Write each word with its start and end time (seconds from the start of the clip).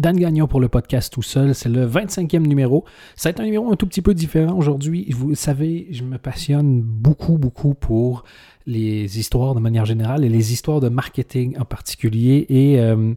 Dan 0.00 0.16
Gagnon 0.16 0.46
pour 0.46 0.60
le 0.60 0.68
podcast 0.68 1.12
tout 1.12 1.22
seul. 1.22 1.54
C'est 1.54 1.68
le 1.68 1.86
25e 1.86 2.46
numéro. 2.46 2.86
Être 3.22 3.40
un 3.40 3.44
numéro 3.44 3.70
un 3.70 3.76
tout 3.76 3.86
petit 3.86 4.00
peu 4.00 4.14
différent 4.14 4.56
aujourd'hui. 4.56 5.06
Vous 5.10 5.34
savez, 5.34 5.88
je 5.90 6.04
me 6.04 6.16
passionne 6.16 6.80
beaucoup, 6.80 7.36
beaucoup 7.36 7.74
pour 7.74 8.24
les 8.66 9.18
histoires 9.18 9.54
de 9.54 9.60
manière 9.60 9.84
générale 9.84 10.24
et 10.24 10.30
les 10.30 10.54
histoires 10.54 10.80
de 10.80 10.88
marketing 10.88 11.58
en 11.58 11.66
particulier. 11.66 12.46
Et, 12.48 12.80
euh, 12.80 13.12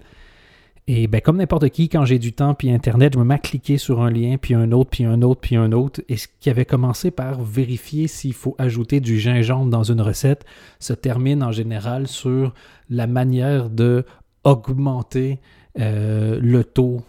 et 0.88 1.08
ben, 1.08 1.22
comme 1.22 1.38
n'importe 1.38 1.70
qui, 1.70 1.88
quand 1.88 2.04
j'ai 2.04 2.20
du 2.20 2.34
temps 2.34 2.54
puis 2.54 2.70
Internet, 2.70 3.14
je 3.14 3.20
me 3.20 3.24
mets 3.24 3.36
à 3.36 3.40
cliquer 3.40 3.78
sur 3.78 4.02
un 4.02 4.12
lien, 4.12 4.36
puis 4.36 4.54
un 4.54 4.74
autre, 4.74 4.90
puis 4.90 5.06
un 5.06 5.22
autre, 5.22 5.40
puis 5.40 5.56
un 5.56 5.72
autre. 5.72 6.02
Et 6.10 6.18
ce 6.18 6.28
qui 6.42 6.50
avait 6.50 6.66
commencé 6.66 7.12
par 7.12 7.42
vérifier 7.42 8.10
s'il 8.10 8.34
faut 8.34 8.56
ajouter 8.58 9.00
du 9.00 9.20
gingembre 9.20 9.70
dans 9.70 9.84
une 9.84 10.02
recette 10.02 10.44
se 10.80 10.92
termine 10.92 11.44
en 11.44 11.54
général 11.54 12.08
sur 12.08 12.54
la 12.90 13.08
manière 13.08 13.70
de 13.70 14.06
augmenter 14.44 15.40
euh, 15.80 16.40
le 16.42 16.64
taux 16.64 17.02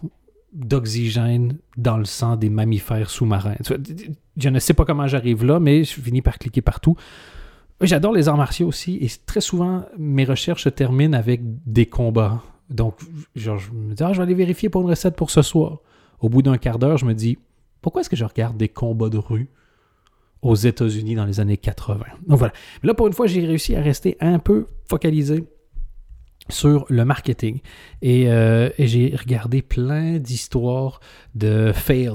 d'oxygène 0.53 1.59
dans 1.77 1.99
le 1.99 2.05
sang 2.05 2.37
des 2.37 2.49
mammifères 2.49 3.11
sous-marins. 3.11 3.57
Je 4.37 4.49
ne 4.49 4.59
sais 4.59 4.73
pas 4.73 4.85
comment 4.85 5.07
j'arrive 5.07 5.45
là, 5.45 5.59
mais 5.61 5.85
je 5.85 6.01
finis 6.01 6.23
par 6.23 6.39
cliquer 6.39 6.63
partout. 6.63 6.97
J'adore 7.81 8.13
les 8.13 8.29
arts 8.29 8.37
martiaux 8.37 8.69
aussi, 8.69 8.99
et 9.03 9.09
très 9.27 9.41
souvent, 9.41 9.85
mes 9.99 10.25
recherches 10.25 10.63
se 10.65 10.69
terminent 10.69 11.19
avec 11.19 11.41
des 11.67 11.87
combats. 11.87 12.43
Donc, 12.71 12.95
genre, 13.35 13.59
je 13.59 13.73
me 13.73 13.95
dis, 13.95 14.03
ah, 14.03 14.13
je 14.13 14.19
vais 14.19 14.23
aller 14.23 14.35
vérifier 14.35 14.69
pour 14.69 14.83
une 14.83 14.89
recette 14.89 15.17
pour 15.17 15.31
ce 15.31 15.43
soir. 15.43 15.79
Au 16.21 16.29
bout 16.29 16.41
d'un 16.41 16.57
quart 16.57 16.79
d'heure, 16.79 16.97
je 16.97 17.05
me 17.05 17.15
dis, 17.15 17.37
pourquoi 17.83 18.01
est-ce 18.01 18.09
que 18.09 18.17
je 18.17 18.25
regarde 18.25 18.57
des 18.57 18.69
combats 18.69 19.11
de 19.11 19.19
rue 19.19 19.49
aux 20.41 20.55
États-Unis 20.55 21.17
dans 21.17 21.27
les 21.27 21.41
années 21.41 21.57
80? 21.57 22.05
Donc 22.27 22.39
voilà. 22.39 22.55
Là, 22.83 22.95
pour 22.95 23.09
une 23.09 23.13
fois, 23.13 23.27
j'ai 23.27 23.45
réussi 23.45 23.75
à 23.75 23.83
rester 23.83 24.17
un 24.21 24.39
peu 24.39 24.69
focalisé 24.89 25.45
sur 26.49 26.87
le 26.89 27.05
marketing. 27.05 27.61
Euh, 28.05 28.71
et, 28.79 28.87
j'ai 28.87 29.15
regardé 29.17 29.63
plein 29.63 30.19
d'histoires 30.19 31.01
de 31.35 31.73
fail, 31.73 32.13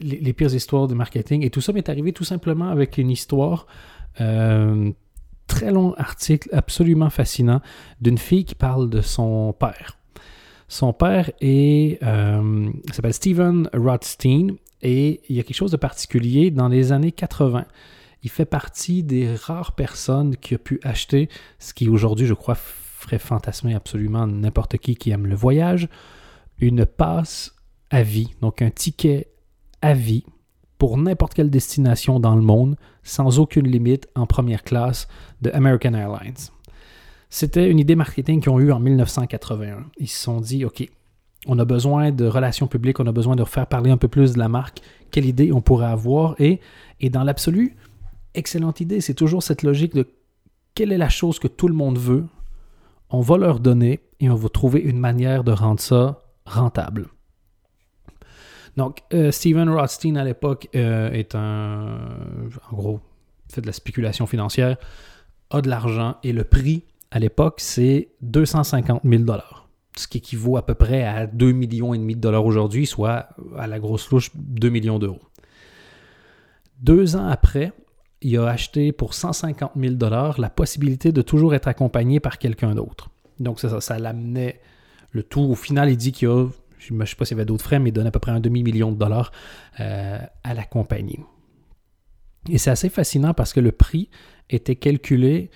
les, 0.00 0.32
pires 0.32 0.54
histoires 0.54 0.88
de 0.88 0.94
marketing. 0.94 1.44
Et 1.44 1.50
tout 1.50 1.60
ça 1.60 1.72
m'est 1.72 1.88
arrivé 1.88 2.12
tout 2.12 2.24
simplement 2.24 2.68
avec 2.68 2.98
une 2.98 3.10
histoire, 3.10 3.66
euh, 4.20 4.90
très 5.46 5.70
long 5.70 5.94
article, 5.94 6.48
absolument 6.52 7.10
fascinant, 7.10 7.60
d'une 8.00 8.18
fille 8.18 8.44
qui 8.44 8.54
parle 8.54 8.90
de 8.90 9.00
son 9.00 9.54
père. 9.58 9.98
Son 10.68 10.92
père 10.92 11.30
est, 11.40 12.02
euh, 12.02 12.68
s'appelle 12.92 13.14
Steven 13.14 13.70
Rothstein 13.72 14.56
et 14.82 15.20
il 15.28 15.36
y 15.36 15.40
a 15.40 15.44
quelque 15.44 15.56
chose 15.56 15.70
de 15.70 15.76
particulier 15.76 16.50
dans 16.50 16.68
les 16.68 16.90
années 16.90 17.12
80. 17.12 17.64
Il 18.24 18.30
fait 18.30 18.44
partie 18.44 19.04
des 19.04 19.32
rares 19.34 19.76
personnes 19.76 20.36
qui 20.36 20.54
a 20.54 20.58
pu 20.58 20.80
acheter 20.82 21.28
ce 21.60 21.72
qui 21.72 21.88
aujourd'hui, 21.88 22.26
je 22.26 22.34
crois, 22.34 22.56
ferait 23.06 23.18
fantasmer 23.18 23.74
absolument 23.74 24.26
n'importe 24.26 24.78
qui 24.78 24.96
qui 24.96 25.10
aime 25.10 25.26
le 25.26 25.36
voyage, 25.36 25.88
une 26.58 26.84
passe 26.84 27.54
à 27.90 28.02
vie, 28.02 28.34
donc 28.40 28.62
un 28.62 28.70
ticket 28.70 29.28
à 29.80 29.94
vie 29.94 30.24
pour 30.78 30.98
n'importe 30.98 31.34
quelle 31.34 31.50
destination 31.50 32.20
dans 32.20 32.34
le 32.34 32.42
monde, 32.42 32.76
sans 33.02 33.38
aucune 33.38 33.66
limite, 33.66 34.08
en 34.14 34.26
première 34.26 34.62
classe 34.62 35.08
de 35.40 35.50
American 35.52 35.94
Airlines. 35.94 36.34
C'était 37.30 37.70
une 37.70 37.78
idée 37.78 37.94
marketing 37.94 38.40
qu'ils 38.40 38.50
ont 38.50 38.60
eue 38.60 38.72
en 38.72 38.80
1981. 38.80 39.86
Ils 39.98 40.08
se 40.08 40.22
sont 40.22 40.40
dit, 40.40 40.64
OK, 40.64 40.86
on 41.46 41.58
a 41.58 41.64
besoin 41.64 42.10
de 42.10 42.26
relations 42.26 42.66
publiques, 42.66 43.00
on 43.00 43.06
a 43.06 43.12
besoin 43.12 43.36
de 43.36 43.44
faire 43.44 43.66
parler 43.66 43.90
un 43.90 43.96
peu 43.96 44.08
plus 44.08 44.34
de 44.34 44.38
la 44.38 44.48
marque, 44.48 44.80
quelle 45.10 45.26
idée 45.26 45.52
on 45.52 45.60
pourrait 45.60 45.86
avoir, 45.86 46.34
et, 46.40 46.60
et 47.00 47.08
dans 47.08 47.22
l'absolu, 47.22 47.76
excellente 48.34 48.80
idée, 48.80 49.00
c'est 49.00 49.14
toujours 49.14 49.42
cette 49.42 49.62
logique 49.62 49.94
de 49.94 50.08
quelle 50.74 50.92
est 50.92 50.98
la 50.98 51.08
chose 51.08 51.38
que 51.38 51.48
tout 51.48 51.68
le 51.68 51.74
monde 51.74 51.98
veut, 51.98 52.26
on 53.10 53.20
va 53.20 53.36
leur 53.38 53.60
donner 53.60 54.00
et 54.20 54.30
on 54.30 54.34
va 54.34 54.48
trouver 54.48 54.80
une 54.80 54.98
manière 54.98 55.44
de 55.44 55.52
rendre 55.52 55.80
ça 55.80 56.22
rentable. 56.44 57.08
Donc, 58.76 59.00
euh, 59.14 59.30
Steven 59.30 59.68
Rothstein 59.70 60.16
à 60.16 60.24
l'époque 60.24 60.68
euh, 60.74 61.10
est 61.10 61.34
un, 61.34 61.98
en 62.70 62.76
gros, 62.76 63.00
fait 63.50 63.60
de 63.60 63.66
la 63.66 63.72
spéculation 63.72 64.26
financière, 64.26 64.76
a 65.50 65.60
de 65.60 65.68
l'argent 65.68 66.16
et 66.22 66.32
le 66.32 66.44
prix 66.44 66.84
à 67.10 67.18
l'époque 67.18 67.60
c'est 67.60 68.08
250 68.22 69.02
000 69.04 69.22
dollars, 69.22 69.68
ce 69.96 70.06
qui 70.08 70.18
équivaut 70.18 70.56
à 70.56 70.66
peu 70.66 70.74
près 70.74 71.04
à 71.04 71.26
2 71.26 71.52
millions 71.52 71.94
de 71.94 72.14
dollars 72.14 72.44
aujourd'hui, 72.44 72.86
soit 72.86 73.28
à 73.56 73.66
la 73.66 73.78
grosse 73.78 74.10
louche 74.10 74.30
2 74.34 74.68
millions 74.68 74.98
d'euros. 74.98 75.22
Deux 76.80 77.16
ans 77.16 77.26
après, 77.26 77.72
il 78.26 78.36
a 78.38 78.48
acheté 78.48 78.90
pour 78.90 79.14
150 79.14 79.72
000 79.76 79.94
dollars 79.94 80.40
la 80.40 80.50
possibilité 80.50 81.12
de 81.12 81.22
toujours 81.22 81.54
être 81.54 81.68
accompagné 81.68 82.18
par 82.18 82.38
quelqu'un 82.38 82.74
d'autre. 82.74 83.08
Donc 83.38 83.60
ça, 83.60 83.80
ça 83.80 84.00
l'amenait 84.00 84.60
le 85.12 85.22
tout. 85.22 85.42
Au 85.42 85.54
final, 85.54 85.90
il 85.90 85.96
dit 85.96 86.10
qu'il 86.10 86.26
a, 86.26 86.48
je 86.78 86.92
ne 86.92 87.04
sais 87.04 87.14
pas 87.14 87.24
s'il 87.24 87.36
y 87.36 87.38
avait 87.38 87.44
d'autres 87.44 87.62
frais, 87.62 87.78
mais 87.78 87.90
il 87.90 87.92
donne 87.92 88.08
à 88.08 88.10
peu 88.10 88.18
près 88.18 88.32
un 88.32 88.40
demi-million 88.40 88.90
de 88.90 88.96
dollars 88.96 89.30
euh, 89.78 90.18
à 90.42 90.54
la 90.54 90.64
compagnie. 90.64 91.20
Et 92.48 92.58
c'est 92.58 92.70
assez 92.70 92.88
fascinant 92.88 93.32
parce 93.32 93.52
que 93.52 93.60
le 93.60 93.70
prix 93.70 94.10
était 94.50 94.74
calculé, 94.74 95.52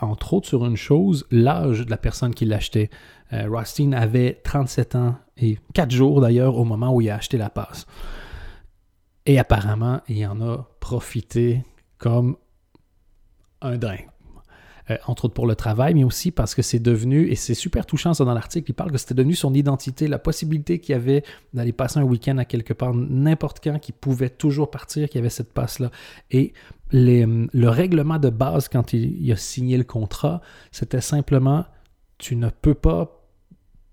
entre 0.00 0.34
autres, 0.34 0.48
sur 0.48 0.66
une 0.66 0.76
chose, 0.76 1.24
l'âge 1.30 1.86
de 1.86 1.90
la 1.90 1.98
personne 1.98 2.34
qui 2.34 2.46
l'achetait. 2.46 2.90
Euh, 3.32 3.46
Rothstein 3.48 3.92
avait 3.92 4.40
37 4.42 4.96
ans 4.96 5.14
et 5.36 5.56
4 5.74 5.92
jours 5.92 6.20
d'ailleurs 6.20 6.56
au 6.56 6.64
moment 6.64 6.92
où 6.92 7.00
il 7.00 7.10
a 7.10 7.14
acheté 7.14 7.38
la 7.38 7.48
passe. 7.48 7.86
Et 9.24 9.38
apparemment, 9.38 10.00
il 10.08 10.26
en 10.26 10.40
a 10.40 10.68
profité 10.80 11.62
comme 12.02 12.36
un 13.60 13.78
dingue. 13.78 14.08
Euh, 14.90 14.96
entre 15.06 15.26
autres 15.26 15.34
pour 15.34 15.46
le 15.46 15.54
travail, 15.54 15.94
mais 15.94 16.02
aussi 16.02 16.32
parce 16.32 16.56
que 16.56 16.62
c'est 16.62 16.80
devenu, 16.80 17.28
et 17.28 17.36
c'est 17.36 17.54
super 17.54 17.86
touchant 17.86 18.12
ça 18.12 18.24
dans 18.24 18.34
l'article, 18.34 18.72
il 18.72 18.74
parle 18.74 18.90
que 18.90 18.98
c'était 18.98 19.14
devenu 19.14 19.36
son 19.36 19.54
identité, 19.54 20.08
la 20.08 20.18
possibilité 20.18 20.80
qu'il 20.80 20.94
y 20.94 20.96
avait 20.96 21.22
d'aller 21.54 21.72
passer 21.72 22.00
un 22.00 22.02
week-end 22.02 22.36
à 22.38 22.44
quelque 22.44 22.72
part, 22.72 22.92
n'importe 22.92 23.62
quand, 23.62 23.78
qu'il 23.78 23.94
pouvait 23.94 24.30
toujours 24.30 24.72
partir, 24.72 25.08
qu'il 25.08 25.18
y 25.18 25.20
avait 25.20 25.30
cette 25.30 25.52
passe-là. 25.52 25.92
Et 26.32 26.52
le 26.90 27.68
règlement 27.68 28.18
de 28.18 28.30
base 28.30 28.66
quand 28.66 28.92
il, 28.92 29.30
a 29.30 29.36
signé 29.36 29.76
le 29.78 29.84
contrat, 29.84 30.40
c'était 30.72 31.00
simplement, 31.00 31.64
tu 32.18 32.34
ne 32.34 32.48
peux 32.50 32.74
pas 32.74 33.24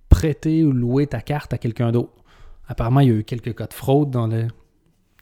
prêter 0.10 0.64
ou 0.64 0.72
louer 0.72 1.06
ta 1.06 1.22
carte 1.22 1.54
à 1.54 1.60
quelqu'un 1.60 1.92
d'autre. 1.92 2.24
Apparemment, 2.68 3.02
il 3.02 3.10
y 3.10 3.12
a 3.12 3.16
eu 3.16 3.24
quelques 3.24 3.56
cas 3.56 3.68
de 3.68 3.76
fraude 3.76 4.10
dans 4.10 4.26
les 4.26 4.48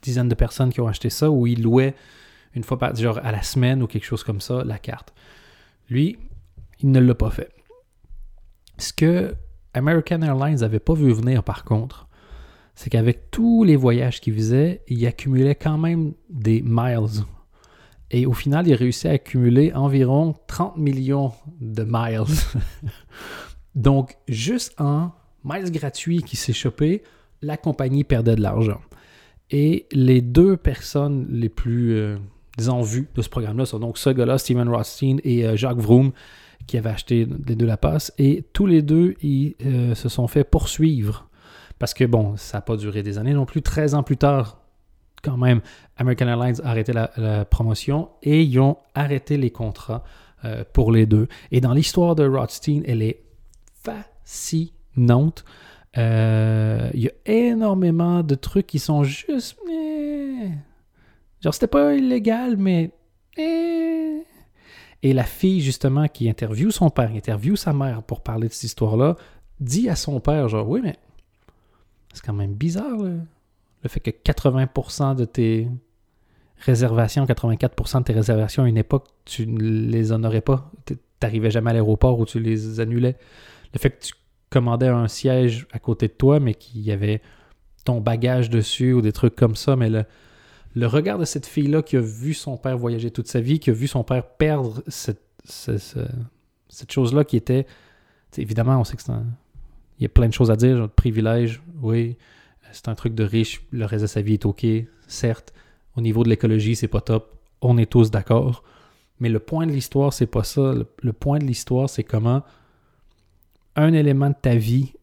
dizaines 0.02 0.30
de 0.30 0.36
personnes 0.36 0.72
qui 0.72 0.80
ont 0.80 0.88
acheté 0.88 1.10
ça, 1.10 1.30
où 1.30 1.46
ils 1.46 1.62
louaient 1.62 1.94
une 2.58 2.64
fois 2.64 2.80
par 2.80 2.96
genre 2.96 3.20
à 3.24 3.32
la 3.32 3.44
semaine 3.44 3.84
ou 3.84 3.88
quelque 3.88 4.06
chose 4.06 4.24
comme 4.24 4.42
ça, 4.42 4.64
la 4.64 4.80
carte. 4.80 5.14
Lui, 5.90 6.18
il 6.80 6.92
ne 6.92 7.00
l'a 7.00 7.16
pas 7.16 7.30
fait. 7.30 7.52
Ce 8.78 8.92
que 8.92 9.36
American 9.74 10.22
Airlines 10.22 10.60
n'avait 10.60 10.80
pas 10.80 10.96
vu 10.96 11.14
venir 11.14 11.44
par 11.44 11.64
contre, 11.64 12.08
c'est 12.76 12.90
qu'avec 12.90 13.32
tous 13.32 13.64
les 13.64 13.76
voyages 13.76 14.20
qu'il 14.20 14.34
faisait, 14.34 14.82
il 14.88 15.06
accumulait 15.06 15.56
quand 15.56 15.78
même 15.78 16.14
des 16.30 16.62
miles. 16.64 17.24
Et 18.10 18.26
au 18.26 18.34
final, 18.34 18.68
il 18.68 18.74
réussit 18.74 19.06
à 19.06 19.12
accumuler 19.12 19.74
environ 19.74 20.36
30 20.48 20.78
millions 20.78 21.34
de 21.60 21.84
miles. 21.84 22.36
Donc, 23.76 24.18
juste 24.28 24.74
en 24.80 25.12
miles 25.44 25.72
gratuits 25.72 26.24
qui 26.24 26.38
s'est 26.38 26.54
chopé, 26.54 27.04
la 27.42 27.58
compagnie 27.58 28.04
perdait 28.04 28.36
de 28.36 28.42
l'argent. 28.42 28.82
Et 29.52 29.86
les 29.92 30.22
deux 30.22 30.58
personnes 30.58 31.28
les 31.30 31.50
plus 31.50 31.94
euh, 31.96 32.18
en 32.68 32.82
vues 32.82 33.08
de 33.16 33.22
ce 33.22 33.30
programme-là 33.30 33.66
sont 33.66 33.80
donc 33.80 33.98
ce 33.98 34.10
gars-là, 34.10 34.38
Steven 34.38 34.68
Rothstein 34.68 35.18
et 35.24 35.46
euh, 35.46 35.56
Jacques 35.56 35.78
Vroom, 35.78 36.12
qui 36.66 36.78
avaient 36.78 36.90
acheté 36.90 37.28
les 37.48 37.56
deux 37.56 37.66
la 37.66 37.78
passe. 37.78 38.12
Et 38.18 38.44
tous 38.54 38.66
les 38.66 38.82
deux, 38.82 39.16
ils 39.22 39.56
euh, 39.66 39.96
se 39.96 40.10
sont 40.10 40.28
fait 40.28 40.44
poursuivre. 40.44 41.30
Parce 41.80 41.94
que, 41.94 42.04
bon, 42.04 42.36
ça 42.38 42.58
n'a 42.58 42.62
pas 42.62 42.76
duré 42.76 43.04
des 43.04 43.18
années 43.20 43.34
non 43.34 43.46
plus. 43.46 43.62
13 43.62 43.94
ans 43.94 44.04
plus 44.04 44.18
tard, 44.18 44.62
quand 45.24 45.38
même, 45.38 45.62
American 45.98 46.28
Airlines 46.28 46.56
a 46.64 46.70
arrêté 46.70 46.94
la, 46.94 47.46
promotion 47.46 48.10
et 48.24 48.42
ils 48.42 48.60
ont 48.60 48.78
arrêté 48.96 49.38
les 49.38 49.52
contrats 49.52 50.04
euh, 50.44 50.64
pour 50.74 50.92
les 50.92 51.06
deux. 51.06 51.28
Et 51.52 51.62
dans 51.62 51.74
l'histoire 51.74 52.16
de 52.16 52.28
Rothstein, 52.28 52.82
elle 52.86 53.04
est 53.04 53.22
fascinante. 53.84 55.46
Il 55.96 56.02
y 57.00 57.08
a 57.08 57.12
énormément 57.26 58.24
de 58.24 58.36
trucs 58.36 58.68
qui 58.68 58.80
sont 58.80 59.04
juste... 59.04 59.58
Genre, 61.42 61.54
c'était 61.54 61.68
pas 61.68 61.94
illégal, 61.94 62.58
mais. 62.58 62.92
Eh. 63.38 64.24
Et 65.04 65.14
la 65.14 65.24
fille, 65.24 65.62
justement, 65.62 66.08
qui 66.08 66.30
interviewe 66.30 66.72
son 66.72 66.90
père, 66.90 67.12
interviewe 67.12 67.56
sa 67.56 67.72
mère 67.72 68.02
pour 68.04 68.22
parler 68.22 68.48
de 68.48 68.54
cette 68.54 68.64
histoire-là, 68.64 69.16
dit 69.60 69.90
à 69.90 69.96
son 69.96 70.20
père, 70.20 70.50
genre, 70.50 70.68
oui, 70.68 70.82
mais 70.84 70.96
c'est 72.14 72.26
quand 72.26 72.34
même 72.34 72.54
bizarre, 72.54 72.98
le 72.98 73.90
fait 73.90 74.00
que 74.00 74.10
80% 74.10 75.16
de 75.16 75.26
tes 75.26 75.68
réservations, 76.58 77.26
84% 77.26 78.00
de 78.00 78.04
tes 78.04 78.14
réservations 78.14 78.64
à 78.64 78.68
une 78.68 78.78
époque, 78.78 79.06
tu 79.26 79.46
ne 79.46 79.62
les 79.62 80.12
honorais 80.12 80.42
pas. 80.42 80.72
Tu 80.86 80.98
n'arrivais 81.22 81.52
jamais 81.52 81.70
à 81.70 81.74
l'aéroport 81.74 82.20
ou 82.20 82.26
tu 82.26 82.40
les 82.40 82.80
annulais. 82.80 83.18
Le 83.74 83.80
fait 83.80 83.92
que 83.92 84.04
tu 84.04 84.14
commandais 84.50 84.88
un 84.88 85.08
siège 85.08 85.68
à 85.72 85.80
côté 85.80 86.08
de 86.08 86.14
toi, 86.14 86.40
mais 86.40 86.56
qu'il 86.56 86.82
y 86.82 86.92
avait 86.92 87.22
ton 87.86 88.02
bagage 88.02 88.50
dessus 88.50 88.94
ou 88.94 89.02
des 89.02 89.12
trucs 89.12 89.36
comme 89.36 89.56
ça, 89.56 89.76
mais 89.76 89.90
le, 89.90 90.06
le 90.78 90.88
regard 90.88 91.18
de 91.18 91.26
cette 91.26 91.46
fille-là 91.46 91.82
qui 91.82 91.98
a 91.98 92.02
vu 92.02 92.34
son 92.34 92.56
père 92.58 92.78
voyager 92.78 93.10
toute 93.10 93.28
sa 93.28 93.42
vie, 93.42 93.60
qui 93.60 93.72
a 93.72 93.74
vu 93.74 93.88
son 93.88 94.04
père 94.04 94.24
perdre 94.24 94.84
cette, 94.88 95.22
chose-là 96.90 97.24
qui 97.24 97.36
était. 97.36 97.66
Évidemment, 98.38 98.80
on 98.80 98.84
sait 98.84 98.96
que 98.96 99.02
c'est 99.02 99.12
Il 100.00 100.04
y 100.04 100.06
a 100.06 100.10
plein 100.10 100.28
de 100.28 100.34
choses 100.34 100.52
à 100.52 100.56
dire. 100.56 100.90
Privilège, 100.96 101.62
oui. 101.82 102.16
C'est 102.72 102.90
un 102.90 102.96
truc 102.96 103.16
de 103.16 103.24
riche. 103.24 103.62
Le 103.72 103.86
reste 103.86 104.04
de 104.04 104.08
sa 104.08 104.22
vie 104.22 104.34
est 104.34 104.46
OK, 104.46 104.66
certes. 105.08 105.54
Au 105.96 106.02
niveau 106.02 106.24
de 106.24 106.30
l'écologie, 106.30 106.76
c'est 106.76 106.88
pas 106.88 107.02
top. 107.02 107.36
On 107.62 107.78
est 107.78 107.90
tous 107.90 108.12
d'accord. 108.12 108.64
Mais 109.20 109.30
le 109.30 109.40
point 109.40 109.66
de 109.66 109.72
l'histoire, 109.72 110.14
c'est 110.14 110.28
pas 110.28 110.44
ça. 110.44 110.74
Le, 111.02 111.14
point 111.14 111.40
de 111.40 111.46
l'histoire, 111.46 111.90
c'est 111.90 112.04
comment 112.04 112.44
un 113.76 113.94
élément 113.94 114.30
de 114.30 114.36
ta 114.40 114.56
vie 114.56 114.94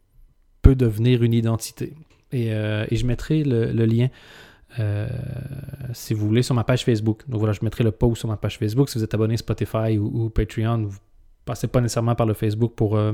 peut 0.62 0.76
devenir 0.76 1.24
une 1.24 1.32
identité. 1.32 1.94
Et, 2.30 2.52
euh, 2.52 2.86
je 2.90 3.04
mettrai 3.06 3.42
le, 3.42 3.72
lien, 3.86 4.08
euh, 4.78 5.08
si 5.92 6.14
vous 6.14 6.26
voulez, 6.26 6.42
sur 6.42 6.54
ma 6.54 6.64
page 6.64 6.84
Facebook. 6.84 7.22
Donc 7.28 7.38
voilà, 7.38 7.52
je 7.52 7.60
mettrai 7.62 7.84
le 7.84 7.92
post 7.92 8.20
sur 8.20 8.28
ma 8.28 8.36
page 8.36 8.58
Facebook. 8.58 8.88
Si 8.88 8.98
vous 8.98 9.04
êtes 9.04 9.14
abonné 9.14 9.36
Spotify 9.36 9.98
ou, 9.98 10.30
Patreon, 10.30 10.84
vous 10.84 10.98
passez 11.44 11.66
pas 11.66 11.80
nécessairement 11.80 12.14
par 12.14 12.26
le 12.26 12.34
Facebook 12.34 12.74
pour, 12.74 12.96
euh, 12.96 13.12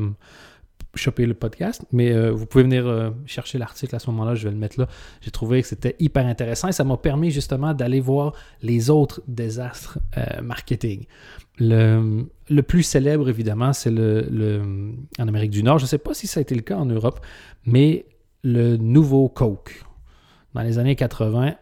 choper 0.95 1.27
le 1.27 1.35
podcast, 1.35 1.85
mais 1.93 2.13
euh, 2.13 2.33
vous 2.33 2.47
pouvez 2.47 2.65
venir 2.65 2.87
euh, 2.87 3.11
chercher 3.27 3.59
l'article 3.59 3.95
à 3.95 3.99
ce 3.99 4.11
moment-là, 4.11 4.35
je 4.35 4.45
vais 4.45 4.53
le 4.53 4.59
mettre 4.59 4.81
là. 4.81 4.89
J'ai 5.21 5.31
trouvé 5.31 5.63
que 5.63 5.69
c'était 5.69 5.95
hyper 5.99 6.27
intéressant 6.27 6.69
et 6.69 6.73
ça 6.73 6.85
m'a 6.85 6.97
permis 6.97 7.31
justement 7.31 7.75
d'aller 7.75 8.01
voir 8.01 8.35
les 8.63 8.91
autres 8.91 9.23
désastres 9.29 9.99
euh, 10.17 10.43
marketing. 10.43 11.07
Le, 11.59 12.27
le, 12.49 12.63
plus 12.63 12.83
célèbre, 12.83 13.29
évidemment, 13.29 13.73
c'est 13.73 13.91
le, 13.91 14.27
le, 14.31 14.63
en 15.19 15.29
Amérique 15.29 15.51
du 15.51 15.63
Nord. 15.63 15.79
Je 15.79 15.85
ne 15.85 15.89
sais 15.89 15.99
pas 15.99 16.15
si 16.15 16.27
ça 16.27 16.41
a 16.41 16.43
été 16.43 16.55
le 16.55 16.63
cas 16.63 16.77
en 16.77 16.87
Europe, 16.87 17.21
mais 17.67 18.07
le 18.43 18.77
nouveau 18.77 19.29
Coke. 19.29 19.85
Dans 20.55 20.63
les 20.63 20.79
années 20.79 20.97
80, 20.97 21.55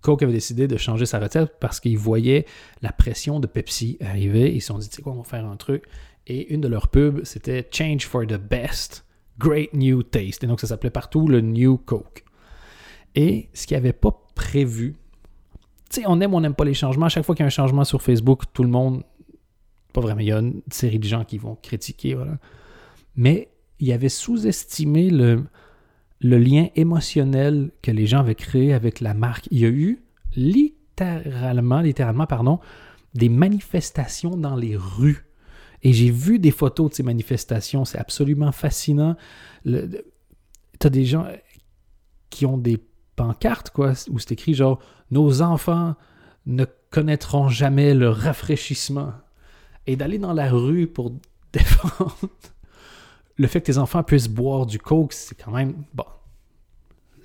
Coke 0.00 0.22
avait 0.22 0.32
décidé 0.32 0.66
de 0.66 0.76
changer 0.76 1.06
sa 1.06 1.18
recette 1.18 1.58
parce 1.60 1.78
qu'il 1.80 1.98
voyait 1.98 2.46
la 2.82 2.92
pression 2.92 3.38
de 3.40 3.46
Pepsi 3.46 3.98
arriver. 4.00 4.52
Ils 4.54 4.60
se 4.60 4.68
sont 4.68 4.78
dit, 4.78 4.88
tu 4.88 4.96
sais 4.96 5.02
quoi, 5.02 5.12
on 5.12 5.18
va 5.18 5.24
faire 5.24 5.44
un 5.44 5.56
truc 5.56 5.84
et 6.26 6.52
une 6.52 6.60
de 6.60 6.68
leurs 6.68 6.88
pubs, 6.88 7.24
c'était 7.24 7.68
Change 7.70 8.06
for 8.06 8.26
the 8.26 8.38
Best, 8.38 9.04
Great 9.38 9.72
New 9.74 10.02
Taste. 10.02 10.44
Et 10.44 10.46
donc, 10.46 10.60
ça 10.60 10.66
s'appelait 10.66 10.90
partout 10.90 11.26
le 11.26 11.40
New 11.40 11.76
Coke. 11.76 12.24
Et 13.14 13.48
ce 13.52 13.66
qui 13.66 13.74
avait 13.74 13.92
pas 13.92 14.16
prévu, 14.34 14.94
tu 15.90 16.00
sais, 16.00 16.06
on 16.06 16.20
aime 16.20 16.32
ou 16.34 16.36
on 16.36 16.40
n'aime 16.40 16.54
pas 16.54 16.64
les 16.64 16.74
changements. 16.74 17.06
À 17.06 17.08
chaque 17.08 17.24
fois 17.24 17.34
qu'il 17.34 17.42
y 17.42 17.44
a 17.44 17.46
un 17.46 17.50
changement 17.50 17.84
sur 17.84 18.00
Facebook, 18.00 18.44
tout 18.52 18.62
le 18.62 18.68
monde, 18.68 19.02
pas 19.92 20.00
vraiment, 20.00 20.20
il 20.20 20.28
y 20.28 20.32
a 20.32 20.38
une 20.38 20.62
série 20.70 21.00
de 21.00 21.06
gens 21.06 21.24
qui 21.24 21.38
vont 21.38 21.56
critiquer, 21.56 22.14
voilà. 22.14 22.38
Mais 23.16 23.50
il 23.80 23.92
avait 23.92 24.08
sous-estimé 24.08 25.10
le, 25.10 25.44
le 26.20 26.38
lien 26.38 26.68
émotionnel 26.76 27.70
que 27.82 27.90
les 27.90 28.06
gens 28.06 28.20
avaient 28.20 28.34
créé 28.34 28.72
avec 28.72 29.00
la 29.00 29.14
marque. 29.14 29.48
Il 29.50 29.58
y 29.58 29.64
a 29.64 29.68
eu 29.68 30.02
littéralement, 30.36 31.80
littéralement, 31.80 32.26
pardon, 32.26 32.60
des 33.14 33.28
manifestations 33.28 34.36
dans 34.36 34.54
les 34.54 34.76
rues 34.76 35.30
et 35.82 35.92
j'ai 35.92 36.10
vu 36.10 36.38
des 36.38 36.50
photos 36.50 36.90
de 36.90 36.94
ces 36.94 37.02
manifestations, 37.02 37.84
c'est 37.84 37.98
absolument 37.98 38.52
fascinant. 38.52 39.16
Tu 39.64 39.76
as 40.84 40.90
des 40.90 41.04
gens 41.04 41.26
qui 42.28 42.44
ont 42.46 42.58
des 42.58 42.78
pancartes, 43.16 43.70
quoi, 43.70 43.92
où 44.10 44.18
c'est 44.18 44.32
écrit 44.32 44.54
genre 44.54 44.78
Nos 45.10 45.42
enfants 45.42 45.94
ne 46.46 46.64
connaîtront 46.90 47.48
jamais 47.48 47.94
le 47.94 48.10
rafraîchissement. 48.10 49.12
Et 49.86 49.96
d'aller 49.96 50.18
dans 50.18 50.34
la 50.34 50.50
rue 50.50 50.86
pour 50.86 51.12
défendre 51.52 52.16
le 53.40 53.46
fait 53.46 53.60
que 53.60 53.72
tes 53.72 53.78
enfants 53.78 54.02
puissent 54.02 54.28
boire 54.28 54.66
du 54.66 54.78
coke, 54.78 55.14
c'est 55.14 55.34
quand 55.34 55.50
même. 55.50 55.74
Bon, 55.94 56.04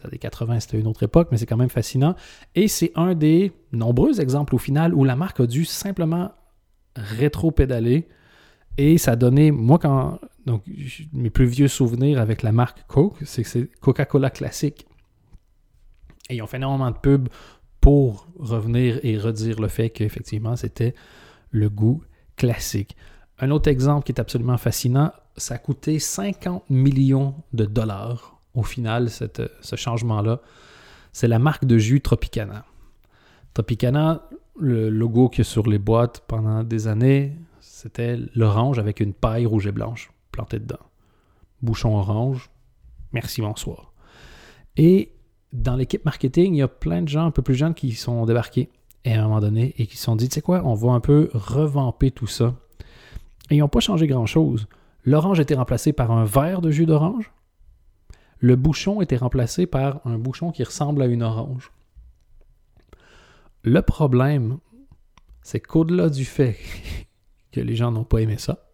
les 0.10 0.18
80, 0.18 0.62
c'était 0.62 0.80
une 0.80 0.88
autre 0.88 1.04
époque, 1.04 1.28
mais 1.30 1.38
c'est 1.38 1.46
quand 1.46 1.58
même 1.58 1.70
fascinant. 1.70 2.16
Et 2.54 2.70
c'est 2.70 2.94
un 2.96 3.16
des 3.16 3.52
nombreux 3.74 4.22
exemples 4.22 4.56
au 4.56 4.58
final 4.58 4.94
où 4.94 5.04
la 5.04 5.18
marque 5.18 5.42
a 5.42 5.46
dû 5.46 5.66
simplement 5.66 6.32
rétro-pédaler 6.96 8.08
et 8.78 8.98
ça 8.98 9.12
a 9.12 9.16
donné, 9.18 9.52
moi, 9.52 9.78
quand. 9.78 10.20
Donc, 10.46 10.64
mes 11.12 11.30
plus 11.30 11.48
vieux 11.48 11.68
souvenirs 11.68 12.22
avec 12.22 12.44
la 12.44 12.52
marque 12.52 12.86
Coke, 12.88 13.18
c'est 13.26 13.44
que 13.44 13.50
c'est 13.50 13.70
Coca-Cola 13.82 14.30
classique. 14.30 14.86
Et 16.30 16.36
ils 16.36 16.42
ont 16.42 16.48
fait 16.48 16.58
énormément 16.58 16.92
de 16.92 16.98
pubs 16.98 17.28
pour 17.82 18.28
revenir 18.38 19.00
et 19.04 19.18
redire 19.18 19.60
le 19.60 19.68
fait 19.68 19.90
qu'effectivement, 19.90 20.56
c'était 20.56 20.94
le 21.50 21.70
goût 21.70 22.04
classique. 22.38 22.96
Un 23.40 23.52
autre 23.52 23.70
exemple 23.70 24.06
qui 24.06 24.12
est 24.12 24.20
absolument 24.20 24.58
fascinant, 24.58 25.12
ça 25.38 25.56
a 25.56 25.58
coûté 25.58 26.00
50 26.00 26.70
millions 26.70 27.36
de 27.54 27.66
dollars 27.66 28.40
au 28.54 28.64
final, 28.64 29.10
ce 29.10 29.76
changement-là. 29.76 30.40
C'est 31.12 31.28
la 31.28 31.40
marque 31.40 31.66
de 31.66 31.78
jus 31.78 32.02
Tropicana. 32.02 32.66
Tropicana, 33.54 34.30
le 34.58 34.90
logo 34.90 35.30
qui 35.30 35.42
est 35.42 35.46
sur 35.46 35.68
les 35.68 35.80
boîtes 35.80 36.24
pendant 36.28 36.64
des 36.64 36.88
années, 36.88 37.34
c'était 37.60 38.18
l'orange 38.34 38.80
avec 38.80 39.00
une 39.00 39.14
paille 39.14 39.46
rouge 39.46 39.68
et 39.68 39.72
blanche 39.72 40.12
plantée 40.32 40.60
dedans. 40.60 40.80
Bouchon 41.62 41.96
orange, 41.98 42.50
merci, 43.12 43.42
bonsoir. 43.42 43.94
Et 44.78 45.12
dans 45.52 45.76
l'équipe 45.76 46.04
marketing, 46.06 46.54
il 46.54 46.58
y 46.58 46.62
a 46.62 46.68
plein 46.68 47.02
de 47.02 47.08
gens 47.08 47.26
un 47.26 47.32
peu 47.32 47.42
plus 47.42 47.56
jeunes 47.56 47.74
qui 47.74 47.92
sont 47.94 48.26
débarqués 48.26 48.70
à 49.06 49.20
un 49.20 49.24
moment 49.24 49.40
donné 49.40 49.74
et 49.78 49.88
qui 49.88 49.98
se 49.98 50.04
sont 50.04 50.16
dit, 50.16 50.28
tu 50.28 50.36
sais 50.36 50.42
quoi, 50.42 50.62
on 50.66 50.74
va 50.74 50.92
un 50.92 51.00
peu 51.00 51.30
revamper 51.34 52.12
tout 52.12 52.28
ça. 52.28 52.56
Et 53.50 53.56
ils 53.56 53.60
n'ont 53.60 53.68
pas 53.68 53.80
changé 53.80 54.08
grand-chose. 54.08 54.68
L'orange 55.06 55.40
était 55.40 55.56
remplacé 55.56 55.94
par 55.94 56.12
un 56.12 56.26
verre 56.26 56.62
de 56.62 56.72
jus 56.72 56.86
d'orange. 56.86 57.32
Le 58.40 58.56
bouchon 58.56 59.02
était 59.02 59.18
remplacé 59.18 59.68
par 59.68 60.02
un 60.06 60.18
bouchon 60.18 60.52
qui 60.52 60.64
ressemble 60.64 61.02
à 61.02 61.06
une 61.06 61.24
orange. 61.24 61.72
Le 63.64 63.82
problème, 63.82 64.58
c'est 65.42 65.60
qu'au-delà 65.60 66.10
du 66.10 66.26
fait 66.26 66.58
que 67.52 67.62
les 67.62 67.76
gens 67.76 67.92
n'ont 67.92 68.04
pas 68.04 68.20
aimé 68.20 68.38
ça. 68.38 68.68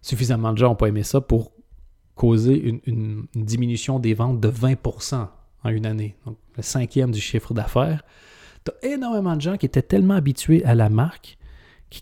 Suffisamment 0.00 0.52
de 0.52 0.58
gens 0.58 0.70
n'ont 0.70 0.76
pas 0.76 0.88
aimé 0.88 1.02
ça 1.02 1.20
pour 1.20 1.52
causer 2.14 2.80
une, 2.84 3.26
diminution 3.34 3.98
des 3.98 4.12
ventes 4.12 4.40
de 4.40 4.48
20% 4.50 5.28
en 5.64 5.68
une 5.68 5.86
année. 5.86 6.16
Donc, 6.26 6.36
le 6.56 6.62
cinquième 6.62 7.12
du 7.12 7.20
chiffre 7.20 7.54
d'affaires. 7.54 8.02
Tu 8.64 8.72
as 8.72 8.92
énormément 8.92 9.36
de 9.36 9.40
gens 9.40 9.56
qui 9.56 9.66
étaient 9.66 9.82
tellement 9.82 10.14
habitués 10.14 10.64
à 10.64 10.74
la 10.74 10.88
marque 10.90 11.37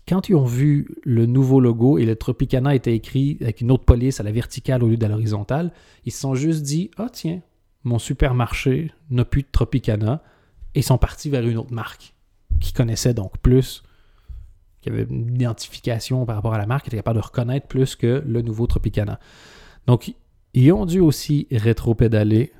quand 0.07 0.29
ils 0.29 0.35
ont 0.35 0.45
vu 0.45 0.89
le 1.03 1.25
nouveau 1.25 1.59
logo 1.59 1.97
et 1.97 2.05
le 2.05 2.15
Tropicana 2.15 2.75
était 2.75 2.93
écrit 2.93 3.37
avec 3.41 3.61
une 3.61 3.71
autre 3.71 3.85
police 3.85 4.19
à 4.19 4.23
la 4.23 4.31
verticale 4.31 4.83
au 4.83 4.87
lieu 4.87 4.97
de 4.97 5.05
l'horizontale, 5.05 5.71
ils 6.05 6.11
se 6.11 6.19
sont 6.19 6.35
juste 6.35 6.63
dit 6.63 6.91
Ah, 6.97 7.07
tiens, 7.11 7.41
mon 7.83 7.99
supermarché 7.99 8.91
n'a 9.09 9.23
plus 9.23 9.43
de 9.43 9.47
Tropicana 9.51 10.21
et 10.75 10.79
ils 10.79 10.83
sont 10.83 10.97
partis 10.97 11.29
vers 11.29 11.47
une 11.47 11.57
autre 11.57 11.73
marque 11.73 12.13
qui 12.59 12.73
connaissait 12.73 13.13
donc 13.13 13.37
plus 13.37 13.83
qui 14.81 14.89
avait 14.89 15.03
une 15.03 15.35
identification 15.35 16.25
par 16.25 16.35
rapport 16.35 16.53
à 16.53 16.57
la 16.57 16.65
marque, 16.65 16.83
qui 16.83 16.89
était 16.89 16.97
capable 16.97 17.19
de 17.19 17.25
reconnaître 17.25 17.67
plus 17.67 17.95
que 17.95 18.23
le 18.25 18.41
nouveau 18.41 18.67
Tropicana. 18.67 19.19
Donc, 19.87 20.13
ils 20.53 20.71
ont 20.71 20.85
dû 20.85 20.99
aussi 20.99 21.47
rétro-pédaler 21.51 22.51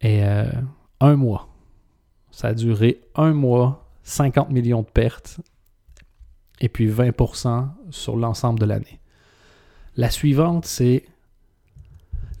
et 0.00 0.24
euh, 0.24 0.50
un 1.00 1.16
mois. 1.16 1.48
Ça 2.30 2.48
a 2.48 2.54
duré 2.54 3.00
un 3.14 3.32
mois, 3.32 3.90
50 4.02 4.50
millions 4.50 4.82
de 4.82 4.88
pertes 4.88 5.40
et 6.60 6.68
puis 6.68 6.88
20% 6.88 7.68
sur 7.90 8.16
l'ensemble 8.16 8.58
de 8.58 8.66
l'année. 8.66 9.00
La 9.96 10.10
suivante, 10.10 10.66
c'est 10.66 11.04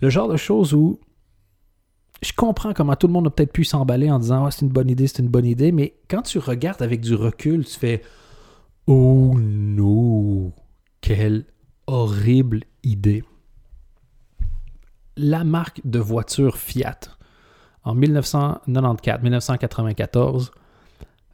le 0.00 0.10
genre 0.10 0.28
de 0.28 0.36
choses 0.36 0.74
où 0.74 1.00
je 2.22 2.32
comprends 2.32 2.72
comment 2.72 2.96
tout 2.96 3.06
le 3.06 3.12
monde 3.12 3.26
a 3.26 3.30
peut-être 3.30 3.52
pu 3.52 3.64
s'emballer 3.64 4.10
en 4.10 4.18
disant 4.18 4.50
c'est 4.50 4.62
une 4.62 4.72
bonne 4.72 4.90
idée, 4.90 5.06
c'est 5.06 5.22
une 5.22 5.28
bonne 5.28 5.46
idée, 5.46 5.72
mais 5.72 5.94
quand 6.08 6.22
tu 6.22 6.38
regardes 6.38 6.82
avec 6.82 7.00
du 7.00 7.14
recul, 7.14 7.64
tu 7.64 7.78
fais 7.78 8.02
Oh 8.86 9.34
non, 9.38 10.52
quelle 11.00 11.46
horrible 11.86 12.64
idée. 12.82 13.24
La 15.16 15.44
marque 15.44 15.80
de 15.84 15.98
voiture 15.98 16.58
Fiat, 16.58 17.00
en 17.84 17.96
1994-1994, 17.96 20.50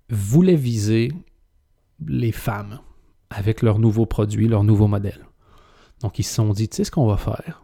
voulait 0.08 0.56
viser 0.56 1.12
les 2.06 2.32
femmes 2.32 2.80
avec 3.30 3.62
leurs 3.62 3.78
nouveaux 3.78 4.06
produits, 4.06 4.48
leurs 4.48 4.64
nouveaux 4.64 4.88
modèles. 4.88 5.26
Donc 6.00 6.18
ils 6.18 6.24
se 6.24 6.34
sont 6.34 6.52
dit, 6.52 6.68
tu 6.68 6.76
sais 6.76 6.84
ce 6.84 6.90
qu'on 6.90 7.06
va 7.06 7.16
faire? 7.16 7.62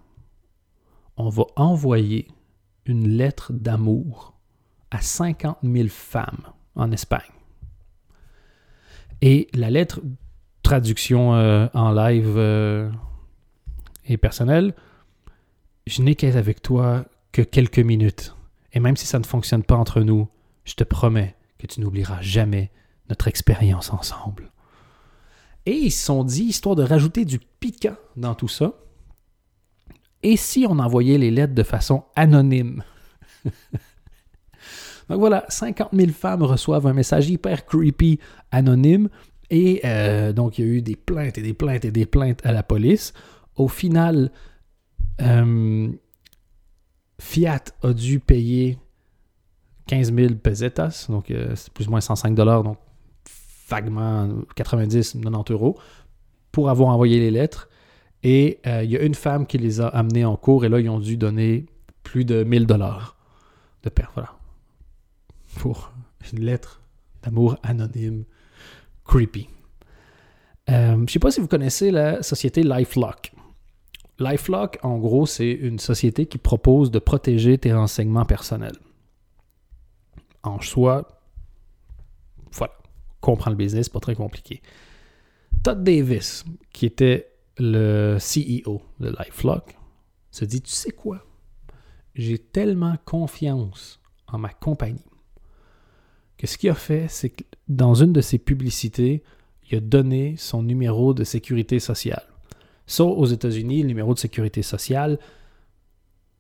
On 1.16 1.28
va 1.28 1.44
envoyer 1.56 2.28
une 2.86 3.08
lettre 3.08 3.52
d'amour 3.52 4.38
à 4.90 5.00
50 5.00 5.58
000 5.62 5.88
femmes 5.88 6.46
en 6.74 6.90
Espagne. 6.92 7.20
Et 9.20 9.48
la 9.52 9.70
lettre, 9.70 10.00
traduction 10.62 11.34
euh, 11.34 11.66
en 11.74 11.92
live 11.92 12.34
euh, 12.36 12.90
et 14.06 14.16
personnelle, 14.16 14.74
je 15.86 16.02
n'ai 16.02 16.14
qu'avec 16.14 16.62
toi 16.62 17.04
que 17.32 17.42
quelques 17.42 17.78
minutes. 17.78 18.34
Et 18.72 18.80
même 18.80 18.96
si 18.96 19.06
ça 19.06 19.18
ne 19.18 19.24
fonctionne 19.24 19.64
pas 19.64 19.76
entre 19.76 20.02
nous, 20.02 20.28
je 20.64 20.74
te 20.74 20.84
promets 20.84 21.34
que 21.58 21.66
tu 21.66 21.80
n'oublieras 21.80 22.20
jamais 22.20 22.70
notre 23.08 23.28
expérience 23.28 23.92
ensemble. 23.92 24.50
Et 25.66 25.72
ils 25.72 25.90
se 25.90 26.04
sont 26.06 26.24
dit, 26.24 26.44
histoire 26.44 26.76
de 26.76 26.82
rajouter 26.82 27.24
du 27.24 27.38
piquant 27.60 27.96
dans 28.16 28.34
tout 28.34 28.48
ça, 28.48 28.72
et 30.22 30.36
si 30.36 30.66
on 30.68 30.78
envoyait 30.78 31.18
les 31.18 31.30
lettres 31.30 31.54
de 31.54 31.62
façon 31.62 32.04
anonyme? 32.16 32.82
Donc 35.08 35.20
voilà, 35.20 35.44
50 35.48 35.90
000 35.92 36.10
femmes 36.12 36.42
reçoivent 36.42 36.86
un 36.86 36.92
message 36.92 37.30
hyper 37.30 37.64
creepy, 37.66 38.18
anonyme, 38.50 39.08
et 39.48 39.80
euh, 39.84 40.34
donc 40.34 40.58
il 40.58 40.64
y 40.66 40.68
a 40.68 40.70
eu 40.70 40.82
des 40.82 40.96
plaintes 40.96 41.38
et 41.38 41.42
des 41.42 41.54
plaintes 41.54 41.86
et 41.86 41.90
des 41.90 42.04
plaintes 42.04 42.44
à 42.44 42.52
la 42.52 42.62
police. 42.62 43.14
Au 43.56 43.68
final, 43.68 44.30
Euh, 45.20 45.90
Fiat 47.20 47.64
a 47.82 47.92
dû 47.92 48.20
payer 48.20 48.78
15 49.86 50.14
000 50.14 50.34
pesetas, 50.34 51.06
donc 51.08 51.30
euh, 51.30 51.56
c'est 51.56 51.72
plus 51.72 51.88
ou 51.88 51.90
moins 51.90 52.00
105 52.00 52.34
dollars, 52.34 52.62
donc 52.62 52.78
vaguement 53.68 54.28
90, 54.56 55.18
90 55.22 55.52
euros, 55.52 55.78
pour 56.52 56.70
avoir 56.70 56.90
envoyé 56.90 57.20
les 57.20 57.30
lettres. 57.30 57.68
Et 58.22 58.58
euh, 58.66 58.82
il 58.82 58.90
y 58.90 58.96
a 58.96 59.02
une 59.02 59.14
femme 59.14 59.46
qui 59.46 59.58
les 59.58 59.80
a 59.80 59.88
amenés 59.88 60.24
en 60.24 60.36
cours, 60.36 60.64
et 60.64 60.68
là, 60.68 60.80
ils 60.80 60.88
ont 60.88 60.98
dû 60.98 61.16
donner 61.16 61.66
plus 62.02 62.24
de 62.24 62.42
1000 62.42 62.66
dollars 62.66 63.16
de 63.82 63.90
perte, 63.90 64.10
voilà, 64.14 64.32
pour 65.58 65.92
une 66.32 66.40
lettre 66.40 66.80
d'amour 67.22 67.56
anonyme, 67.62 68.24
creepy. 69.04 69.48
Euh, 70.70 70.94
je 70.94 71.00
ne 71.00 71.06
sais 71.06 71.18
pas 71.18 71.30
si 71.30 71.40
vous 71.40 71.48
connaissez 71.48 71.90
la 71.90 72.22
société 72.22 72.62
LifeLock. 72.62 73.32
LifeLock, 74.18 74.78
en 74.82 74.98
gros, 74.98 75.26
c'est 75.26 75.50
une 75.50 75.78
société 75.78 76.26
qui 76.26 76.38
propose 76.38 76.90
de 76.90 76.98
protéger 76.98 77.56
tes 77.56 77.72
renseignements 77.72 78.24
personnels. 78.24 78.76
En 80.42 80.60
soi, 80.60 81.06
voilà, 82.52 82.72
comprend 83.20 83.50
le 83.50 83.56
business, 83.56 83.88
pas 83.88 84.00
très 84.00 84.14
compliqué. 84.14 84.62
Todd 85.62 85.82
Davis, 85.82 86.44
qui 86.72 86.86
était 86.86 87.30
le 87.58 88.18
CEO 88.18 88.82
de 89.00 89.14
LifeLock, 89.18 89.76
se 90.30 90.44
dit 90.44 90.62
Tu 90.62 90.72
sais 90.72 90.90
quoi? 90.90 91.24
J'ai 92.14 92.38
tellement 92.38 92.96
confiance 93.04 94.00
en 94.26 94.38
ma 94.38 94.50
compagnie 94.50 95.04
que 96.36 96.46
ce 96.46 96.56
qu'il 96.56 96.70
a 96.70 96.74
fait, 96.74 97.06
c'est 97.08 97.30
que 97.30 97.44
dans 97.68 97.94
une 97.94 98.12
de 98.12 98.20
ses 98.20 98.38
publicités, 98.38 99.22
il 99.70 99.78
a 99.78 99.80
donné 99.80 100.36
son 100.38 100.62
numéro 100.62 101.12
de 101.12 101.24
sécurité 101.24 101.80
sociale. 101.80 102.22
Ça, 102.86 103.04
aux 103.04 103.26
États-Unis, 103.26 103.82
le 103.82 103.88
numéro 103.88 104.14
de 104.14 104.18
sécurité 104.18 104.62
sociale, 104.62 105.18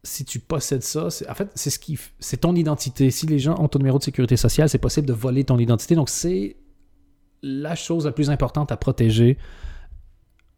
si 0.04 0.24
tu 0.24 0.38
possèdes 0.38 0.84
ça, 0.84 1.08
en 1.28 1.34
fait, 1.34 1.50
c'est 1.54 1.70
ce 1.70 1.78
qui, 1.78 1.98
c'est 2.20 2.38
ton 2.38 2.54
identité. 2.54 3.10
Si 3.10 3.26
les 3.26 3.38
gens 3.38 3.60
ont 3.60 3.68
ton 3.68 3.80
numéro 3.80 3.98
de 3.98 4.04
sécurité 4.04 4.36
sociale, 4.36 4.68
c'est 4.68 4.78
possible 4.78 5.06
de 5.06 5.12
voler 5.12 5.44
ton 5.44 5.58
identité. 5.58 5.94
Donc, 5.94 6.08
c'est 6.08 6.56
la 7.42 7.74
chose 7.74 8.06
la 8.06 8.12
plus 8.12 8.30
importante 8.30 8.72
à 8.72 8.76
protéger 8.76 9.38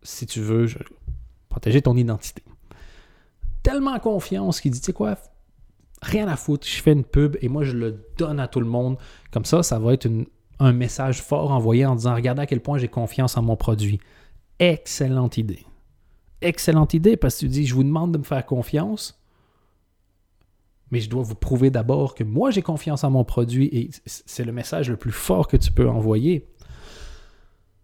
si 0.02 0.26
tu 0.26 0.40
veux 0.40 0.66
protéger 1.48 1.82
ton 1.82 1.96
identité. 1.96 2.42
Tellement 3.62 3.98
confiance 3.98 4.60
qu'il 4.60 4.70
dit, 4.70 4.80
tu 4.80 4.86
sais 4.86 4.92
quoi, 4.92 5.18
rien 6.02 6.28
à 6.28 6.36
foutre, 6.36 6.66
je 6.66 6.80
fais 6.80 6.92
une 6.92 7.04
pub 7.04 7.36
et 7.42 7.48
moi 7.48 7.64
je 7.64 7.72
le 7.72 8.04
donne 8.16 8.40
à 8.40 8.48
tout 8.48 8.60
le 8.60 8.66
monde. 8.66 8.96
Comme 9.30 9.44
ça, 9.44 9.62
ça 9.62 9.78
va 9.78 9.92
être 9.92 10.08
un 10.58 10.72
message 10.72 11.20
fort 11.22 11.50
envoyé 11.50 11.84
en 11.86 11.94
disant, 11.94 12.14
regardez 12.14 12.42
à 12.42 12.46
quel 12.46 12.60
point 12.60 12.78
j'ai 12.78 12.88
confiance 12.88 13.36
en 13.36 13.42
mon 13.42 13.56
produit. 13.56 14.00
Excellente 14.58 15.36
idée. 15.36 15.66
Excellente 16.40 16.94
idée 16.94 17.16
parce 17.16 17.34
que 17.34 17.40
tu 17.40 17.48
dis, 17.48 17.66
je 17.66 17.74
vous 17.74 17.84
demande 17.84 18.12
de 18.12 18.18
me 18.18 18.24
faire 18.24 18.44
confiance, 18.46 19.20
mais 20.90 21.00
je 21.00 21.10
dois 21.10 21.22
vous 21.22 21.34
prouver 21.34 21.70
d'abord 21.70 22.14
que 22.14 22.24
moi 22.24 22.50
j'ai 22.50 22.62
confiance 22.62 23.04
en 23.04 23.10
mon 23.10 23.24
produit 23.24 23.66
et 23.66 23.90
c'est 24.06 24.44
le 24.44 24.52
message 24.52 24.90
le 24.90 24.96
plus 24.96 25.12
fort 25.12 25.48
que 25.48 25.56
tu 25.56 25.70
peux 25.70 25.88
envoyer. 25.88 26.48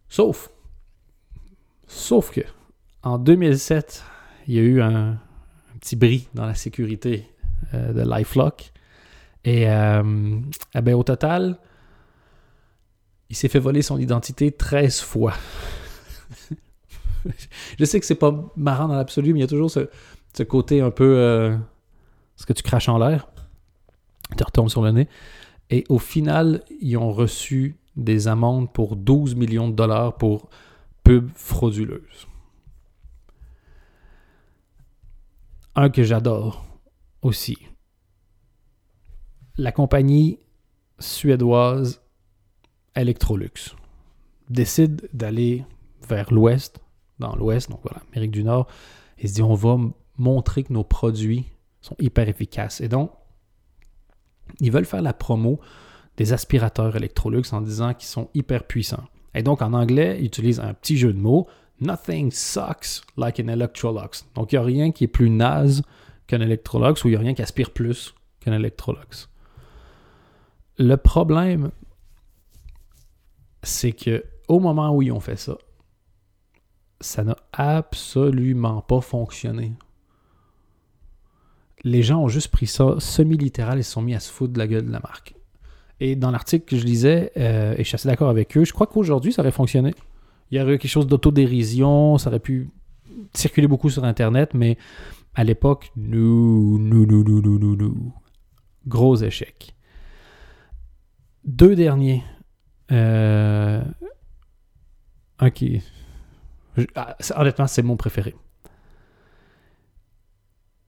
Sauf, 0.08 0.50
sauf 1.86 2.30
que 2.30 2.42
en 3.02 3.18
2007, 3.18 4.04
il 4.48 4.54
y 4.54 4.58
a 4.58 4.62
eu 4.62 4.80
un, 4.80 5.18
petit 5.80 5.96
bris 5.96 6.28
dans 6.34 6.46
la 6.46 6.54
sécurité 6.54 7.30
euh, 7.74 7.92
de 7.92 8.02
LifeLock. 8.02 8.72
Et 9.44 9.70
euh, 9.70 10.40
eh 10.74 10.80
ben, 10.80 10.94
au 10.94 11.04
total, 11.04 11.58
il 13.30 13.36
s'est 13.36 13.48
fait 13.48 13.60
voler 13.60 13.82
son 13.82 13.98
identité 13.98 14.50
13 14.50 15.00
fois. 15.00 15.34
je 17.78 17.84
sais 17.84 18.00
que 18.00 18.06
c'est 18.06 18.16
pas 18.16 18.34
marrant 18.56 18.88
dans 18.88 18.96
l'absolu, 18.96 19.32
mais 19.32 19.40
il 19.40 19.42
y 19.42 19.44
a 19.44 19.48
toujours 19.48 19.70
ce, 19.70 20.42
côté 20.42 20.80
un 20.80 20.90
peu. 20.90 21.16
Euh, 21.16 21.56
ce 22.36 22.44
que 22.44 22.52
tu 22.52 22.62
craches 22.62 22.88
en 22.88 22.98
l'air, 22.98 23.28
tu 24.36 24.42
retombes 24.42 24.68
sur 24.68 24.82
le 24.82 24.90
nez. 24.90 25.08
Et 25.70 25.84
au 25.88 25.98
final, 25.98 26.62
ils 26.80 26.96
ont 26.96 27.12
reçu 27.12 27.76
des 27.96 28.28
amendes 28.28 28.72
pour 28.72 28.96
12 28.96 29.34
millions 29.34 29.68
de 29.68 29.74
dollars 29.74 30.16
pour 30.16 30.48
pub 31.02 31.30
frauduleuse. 31.34 32.28
Un 35.74 35.90
que 35.90 36.02
j'adore 36.02 36.64
aussi. 37.22 37.58
La 39.56 39.72
compagnie 39.72 40.38
suédoise 40.98 42.02
Electrolux 42.94 43.74
décide 44.48 45.08
d'aller 45.12 45.64
vers 46.08 46.32
l'ouest, 46.32 46.80
dans 47.18 47.34
l'ouest, 47.36 47.70
donc 47.70 47.80
voilà, 47.82 48.02
Amérique 48.12 48.30
du 48.30 48.44
Nord, 48.44 48.66
et 49.18 49.28
se 49.28 49.34
dit 49.34 49.42
on 49.42 49.54
va 49.54 49.78
montrer 50.18 50.62
que 50.62 50.72
nos 50.72 50.84
produits 50.84 51.46
sont 51.80 51.96
hyper 51.98 52.28
efficaces. 52.28 52.80
Et 52.80 52.88
donc, 52.88 53.10
ils 54.60 54.72
veulent 54.72 54.86
faire 54.86 55.02
la 55.02 55.12
promo 55.12 55.60
des 56.16 56.32
aspirateurs 56.32 56.96
Electrolux 56.96 57.44
en 57.52 57.60
disant 57.60 57.94
qu'ils 57.94 58.08
sont 58.08 58.28
hyper 58.34 58.64
puissants. 58.64 59.04
Et 59.34 59.42
donc, 59.42 59.62
en 59.62 59.72
anglais, 59.72 60.16
ils 60.18 60.26
utilisent 60.26 60.60
un 60.60 60.74
petit 60.74 60.96
jeu 60.96 61.12
de 61.12 61.18
mots. 61.18 61.46
Nothing 61.80 62.30
sucks 62.30 63.02
like 63.16 63.38
an 63.38 63.48
Electrolux. 63.48 64.24
Donc, 64.34 64.52
il 64.52 64.54
n'y 64.54 64.58
a 64.58 64.64
rien 64.64 64.92
qui 64.92 65.04
est 65.04 65.08
plus 65.08 65.28
naze 65.28 65.82
qu'un 66.26 66.40
Electrolux 66.40 67.04
ou 67.04 67.08
il 67.08 67.10
n'y 67.10 67.16
a 67.16 67.20
rien 67.20 67.34
qui 67.34 67.42
aspire 67.42 67.70
plus 67.70 68.14
qu'un 68.40 68.54
Electrolux. 68.54 69.28
Le 70.78 70.96
problème, 70.96 71.70
c'est 73.62 73.92
que 73.92 74.24
au 74.48 74.60
moment 74.60 74.94
où 74.94 75.02
ils 75.02 75.12
ont 75.12 75.20
fait 75.20 75.36
ça, 75.36 75.58
ça 77.00 77.24
n'a 77.24 77.36
absolument 77.52 78.80
pas 78.80 79.00
fonctionné. 79.00 79.74
Les 81.84 82.02
gens 82.02 82.22
ont 82.22 82.28
juste 82.28 82.48
pris 82.48 82.66
ça 82.66 82.96
semi-littéral 82.98 83.78
et 83.78 83.82
se 83.82 83.92
sont 83.92 84.02
mis 84.02 84.14
à 84.14 84.20
se 84.20 84.30
foutre 84.30 84.54
de 84.54 84.58
la 84.58 84.66
gueule 84.66 84.86
de 84.86 84.92
la 84.92 85.00
marque. 85.00 85.35
Et 86.00 86.14
dans 86.14 86.30
l'article 86.30 86.66
que 86.66 86.76
je 86.76 86.84
lisais, 86.84 87.32
euh, 87.36 87.74
et 87.74 87.78
je 87.78 87.84
suis 87.84 87.94
assez 87.94 88.08
d'accord 88.08 88.28
avec 88.28 88.56
eux, 88.56 88.64
je 88.64 88.72
crois 88.72 88.86
qu'aujourd'hui, 88.86 89.32
ça 89.32 89.42
aurait 89.42 89.50
fonctionné. 89.50 89.94
Il 90.50 90.58
y 90.58 90.60
aurait 90.60 90.78
quelque 90.78 90.90
chose 90.90 91.06
d'autodérision, 91.06 92.18
ça 92.18 92.28
aurait 92.28 92.40
pu 92.40 92.70
circuler 93.34 93.66
beaucoup 93.66 93.90
sur 93.90 94.04
Internet, 94.04 94.52
mais 94.54 94.76
à 95.34 95.44
l'époque, 95.44 95.90
nous, 95.96 96.78
nous, 96.78 97.06
nous, 97.06 97.24
nous, 97.24 97.40
nous, 97.40 97.58
nous, 97.58 97.76
nous. 97.76 98.12
Gros 98.86 99.16
échec. 99.16 99.74
Deux 101.44 101.74
derniers. 101.74 102.22
Euh, 102.92 103.82
qui. 105.54 105.82
Ah, 106.94 107.16
honnêtement, 107.36 107.66
c'est 107.66 107.82
mon 107.82 107.96
préféré. 107.96 108.34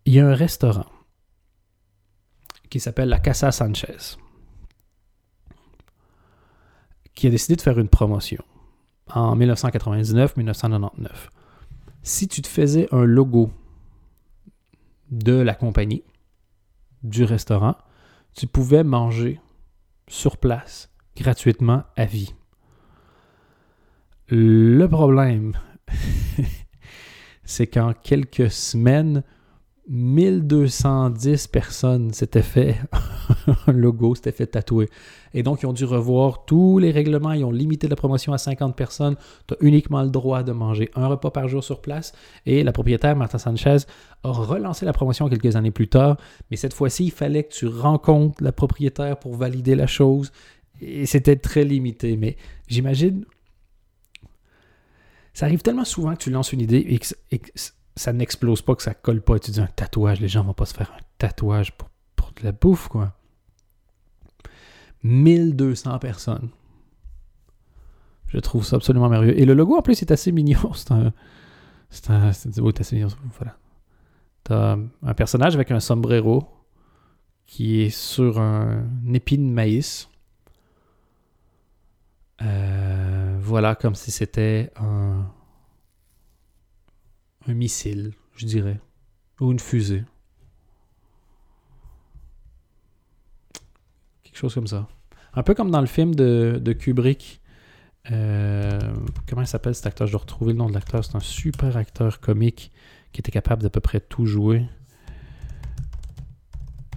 Il 0.05 0.15
y 0.15 0.21
a 0.21 0.27
un 0.27 0.35
restaurant 0.35 0.87
qui 2.71 2.81
s'appelle 2.81 3.09
la 3.09 3.19
Casa 3.19 3.51
Sanchez 3.51 4.17
qui 7.19 7.27
a 7.27 7.31
décidé 7.31 7.57
de 7.57 7.61
faire 7.63 7.81
une 7.81 7.89
promotion 7.89 8.45
en 9.09 9.37
1999-1999. 9.37 11.09
Si 12.05 12.29
tu 12.29 12.43
te 12.43 12.47
faisais 12.47 12.87
un 12.93 13.03
logo 13.03 13.51
de 15.11 15.33
la 15.33 15.57
compagnie, 15.57 16.05
du 17.03 17.25
restaurant, 17.25 17.75
tu 18.37 18.47
pouvais 18.47 18.85
manger 18.85 19.41
sur 20.07 20.37
place 20.37 20.93
gratuitement 21.17 21.83
à 21.97 22.05
vie. 22.05 22.37
Le 24.29 24.87
problème, 24.87 25.59
c'est 27.45 27.67
qu'en 27.67 27.95
quelques 27.95 28.53
semaines, 28.53 29.25
1210 29.89 31.47
personnes 31.47 32.13
s'étaient 32.13 32.43
fait 32.43 32.77
un 33.67 33.73
logo, 33.73 34.15
s'étaient 34.15 34.33
fait 34.33 34.47
tatouer. 34.47 34.89
Et 35.33 35.43
donc, 35.43 35.63
ils 35.63 35.67
ont 35.67 35.73
dû 35.73 35.85
revoir 35.85 36.45
tous 36.45 36.79
les 36.79 36.91
règlements. 36.91 37.33
Ils 37.33 37.45
ont 37.45 37.51
limité 37.51 37.89
la 37.89 37.97
promotion 37.97 38.33
à 38.33 38.39
50 38.39 38.77
personnes. 38.77 39.17
Tu 39.47 39.55
as 39.55 39.57
uniquement 39.61 40.03
le 40.03 40.11
droit 40.11 40.43
de 40.43 40.53
manger 40.53 40.91
un 40.95 41.07
repas 41.07 41.31
par 41.31 41.49
jour 41.49 41.65
sur 41.65 41.81
place. 41.81 42.13
Et 42.45 42.63
la 42.63 42.73
propriétaire, 42.73 43.17
Martha 43.17 43.39
Sanchez, 43.39 43.79
a 44.25 44.31
relancé 44.31 44.85
la 44.85 44.93
promotion 44.93 45.29
quelques 45.29 45.57
années 45.57 45.71
plus 45.71 45.89
tard. 45.89 46.19
Mais 46.51 46.57
cette 46.57 46.75
fois-ci, 46.75 47.07
il 47.07 47.11
fallait 47.11 47.45
que 47.45 47.55
tu 47.55 47.67
rencontres 47.67 48.43
la 48.43 48.53
propriétaire 48.53 49.19
pour 49.19 49.37
valider 49.37 49.75
la 49.75 49.87
chose. 49.87 50.33
Et 50.81 51.07
c'était 51.07 51.37
très 51.37 51.65
limité. 51.65 52.17
Mais 52.17 52.37
j'imagine. 52.67 53.25
Ça 55.33 55.47
arrive 55.47 55.63
tellement 55.63 55.85
souvent 55.85 56.15
que 56.15 56.23
tu 56.23 56.31
lances 56.31 56.53
une 56.53 56.61
idée 56.61 56.85
et 57.31 57.39
que, 57.39 57.49
ça 57.99 58.13
n'explose 58.13 58.63
pas, 58.63 58.75
que 58.75 58.83
ça 58.83 58.95
colle 58.95 59.21
pas. 59.21 59.37
Et 59.37 59.41
tu 59.41 59.51
dis 59.51 59.61
un 59.61 59.67
tatouage, 59.67 60.21
les 60.21 60.29
gens 60.29 60.45
vont 60.45 60.55
pas 60.55 60.67
se 60.67 60.75
faire 60.75 60.93
un 60.97 61.03
tatouage 61.19 61.73
pour, 61.77 61.89
pour 62.17 62.33
de 62.33 62.45
la 62.45 62.53
bouffe, 62.53 62.89
quoi. 62.89 63.13
1200 65.03 65.99
personnes. 65.99 66.49
Je 68.27 68.39
trouve 68.39 68.65
ça 68.65 68.77
absolument 68.77 69.09
merveilleux. 69.09 69.39
Et 69.39 69.45
le 69.45 69.55
logo, 69.55 69.77
en 69.77 69.83
plus, 69.83 70.03
est 70.03 70.11
assez 70.11 70.33
mignon. 70.33 70.73
C'est 70.75 70.93
un. 70.93 71.13
C'est 71.91 72.11
un. 72.11 72.33
C'est 72.33 72.81
assez 72.81 72.97
mignon. 72.97 73.09
Voilà. 73.37 73.57
T'as 74.45 74.77
un 75.03 75.15
personnage 75.15 75.55
avec 75.55 75.71
un 75.71 75.81
sombrero 75.81 76.49
qui 77.47 77.83
est 77.83 77.91
sur 77.91 78.41
un 78.41 78.85
épi 79.13 79.39
de 79.39 79.43
maïs. 79.43 80.09
Euh, 82.43 83.39
voilà, 83.41 83.75
comme 83.75 83.95
si 83.95 84.11
c'était 84.11 84.71
un, 84.77 85.27
missile, 87.55 88.13
je 88.37 88.47
dirais. 88.47 88.81
Ou 89.41 89.53
une 89.53 89.61
fusée. 89.61 90.05
Quelque 94.23 94.39
chose 94.39 94.55
comme 94.55 94.67
ça. 94.67 94.89
Un 95.35 95.43
peu 95.43 95.55
comme 95.55 95.71
dans 95.71 95.81
le 95.81 95.87
film 95.87 96.15
de, 96.15 96.77
Kubrick. 96.79 97.41
Euh, 98.11 98.79
comment 99.29 99.43
il 99.43 99.47
s'appelle 99.47 99.75
cet 99.75 99.87
acteur? 99.87 100.07
Je 100.07 100.13
dois 100.13 100.21
retrouver 100.21 100.53
le 100.53 100.59
nom 100.59 100.69
de 100.69 100.75
l'acteur. 100.75 101.05
C'est 101.05 101.17
un 101.17 101.21
super 101.21 101.77
acteur 101.77 102.21
comique 102.21 102.73
qui 103.13 103.21
était 103.21 103.33
capable 103.33 103.63
d'à 103.63 103.71
peu 103.71 103.81
près 103.81 104.01
tout 104.01 104.27
jouer. 104.27 104.67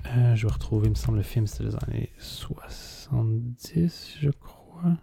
Euh, 0.07 0.35
je 0.35 0.45
vais 0.45 0.53
retrouver, 0.53 0.89
me 0.89 0.95
semble, 0.95 1.17
le 1.17 1.23
film, 1.23 1.47
c'était 1.47 1.65
les 1.65 1.75
années 1.75 2.11
70, 2.17 4.17
je 4.19 4.29
crois. 4.29 4.97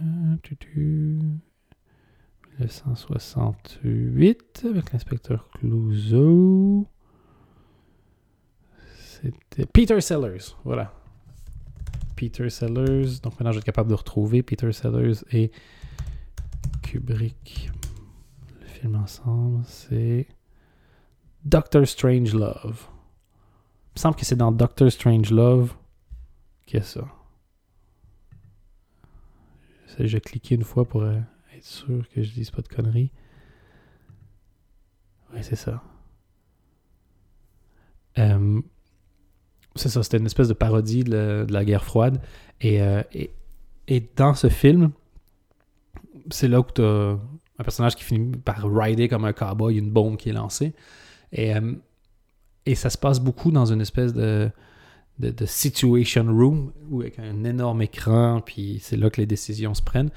Euh, 0.00 0.36
1968 2.58 4.66
avec 4.68 4.92
l'inspecteur 4.92 5.48
Clouseau. 5.50 6.86
C'était 8.98 9.66
Peter 9.66 10.00
Sellers, 10.00 10.54
voilà. 10.64 10.92
Peter 12.16 12.50
Sellers. 12.50 13.20
Donc 13.22 13.34
maintenant, 13.34 13.52
je 13.52 13.56
vais 13.56 13.60
être 13.60 13.64
capable 13.64 13.90
de 13.90 13.94
retrouver 13.94 14.42
Peter 14.42 14.72
Sellers 14.72 15.18
et 15.32 15.50
Kubrick. 16.82 17.70
Le 18.60 18.66
film 18.66 18.96
ensemble, 18.96 19.62
c'est 19.66 20.26
Doctor 21.44 21.86
Strange 21.86 22.34
Love. 22.34 22.88
Il 23.88 23.96
me 23.96 24.00
semble 24.00 24.16
que 24.16 24.24
c'est 24.24 24.36
dans 24.36 24.52
Doctor 24.52 24.90
Strange 24.90 25.30
Love 25.30 25.74
qu'il 26.66 26.78
y 26.78 26.82
a 26.82 26.84
ça. 26.84 27.06
Je 29.98 30.18
cliquer 30.18 30.54
une 30.54 30.64
fois 30.64 30.86
pour 30.86 31.04
être 31.62 31.68
sûr 31.68 32.04
que 32.12 32.22
je 32.22 32.32
dise 32.32 32.50
pas 32.50 32.62
de 32.62 32.68
conneries. 32.68 33.10
Oui, 35.32 35.40
c'est 35.42 35.56
ça. 35.56 35.82
Euh, 38.18 38.60
c'est 39.74 39.88
ça, 39.88 40.02
c'était 40.02 40.18
une 40.18 40.26
espèce 40.26 40.48
de 40.48 40.54
parodie 40.54 41.04
de 41.04 41.46
la, 41.48 41.64
guerre 41.64 41.84
froide. 41.84 42.20
Euh, 42.64 43.02
et, 43.14 43.30
et, 43.88 44.06
dans 44.16 44.34
ce 44.34 44.48
film, 44.48 44.90
c'est 46.30 46.48
là 46.48 46.60
où 46.60 46.64
tu 46.74 46.82
as 46.82 47.16
un 47.58 47.64
personnage 47.64 47.96
qui 47.96 48.04
finit 48.04 48.36
par 48.36 48.62
rider 48.70 49.08
comme 49.08 49.24
un 49.24 49.32
cowboy, 49.32 49.78
une 49.78 49.90
bombe 49.90 50.16
qui 50.16 50.28
est 50.28 50.34
lancée. 50.34 50.74
Et, 51.30 51.54
euh, 51.54 51.74
et 52.66 52.74
ça 52.74 52.90
se 52.90 52.98
passe 52.98 53.18
beaucoup 53.18 53.50
dans 53.50 53.72
une 53.72 53.80
espèce 53.80 54.12
de, 54.12 54.50
de, 55.18 55.46
situation 55.46 56.24
room, 56.24 56.72
où 56.90 57.00
avec 57.00 57.18
un 57.18 57.44
énorme 57.44 57.82
écran, 57.82 58.42
puis 58.44 58.78
c'est 58.82 58.96
là 58.96 59.08
que 59.08 59.20
les 59.20 59.26
décisions 59.26 59.74
se 59.74 59.82
prennent. 59.82 60.10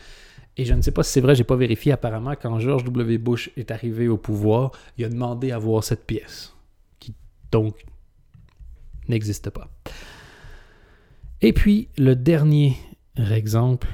Et 0.58 0.66
je 0.66 0.74
ne 0.74 0.82
sais 0.82 0.92
pas 0.92 1.04
si 1.04 1.12
c'est 1.12 1.22
vrai, 1.22 1.36
j'ai 1.36 1.44
pas 1.44 1.56
vérifié. 1.56 1.92
Apparemment, 1.92 2.34
quand 2.42 2.60
George 2.60 2.84
W. 2.86 3.18
Bush 3.18 3.52
est 3.58 3.72
arrivé 3.72 4.08
au 4.08 4.18
pouvoir, 4.18 4.72
il 4.98 5.06
a 5.06 5.10
demandé 5.10 5.52
à 5.52 5.58
voir 5.58 5.84
cette 5.84 6.06
pièce. 6.06 6.54
Qui, 7.00 7.14
donc, 7.52 7.86
n'existe 9.10 9.50
pas. 9.50 9.70
Et 11.42 11.52
puis, 11.52 11.90
le 11.98 12.16
dernier 12.16 12.78
exemple 13.18 13.88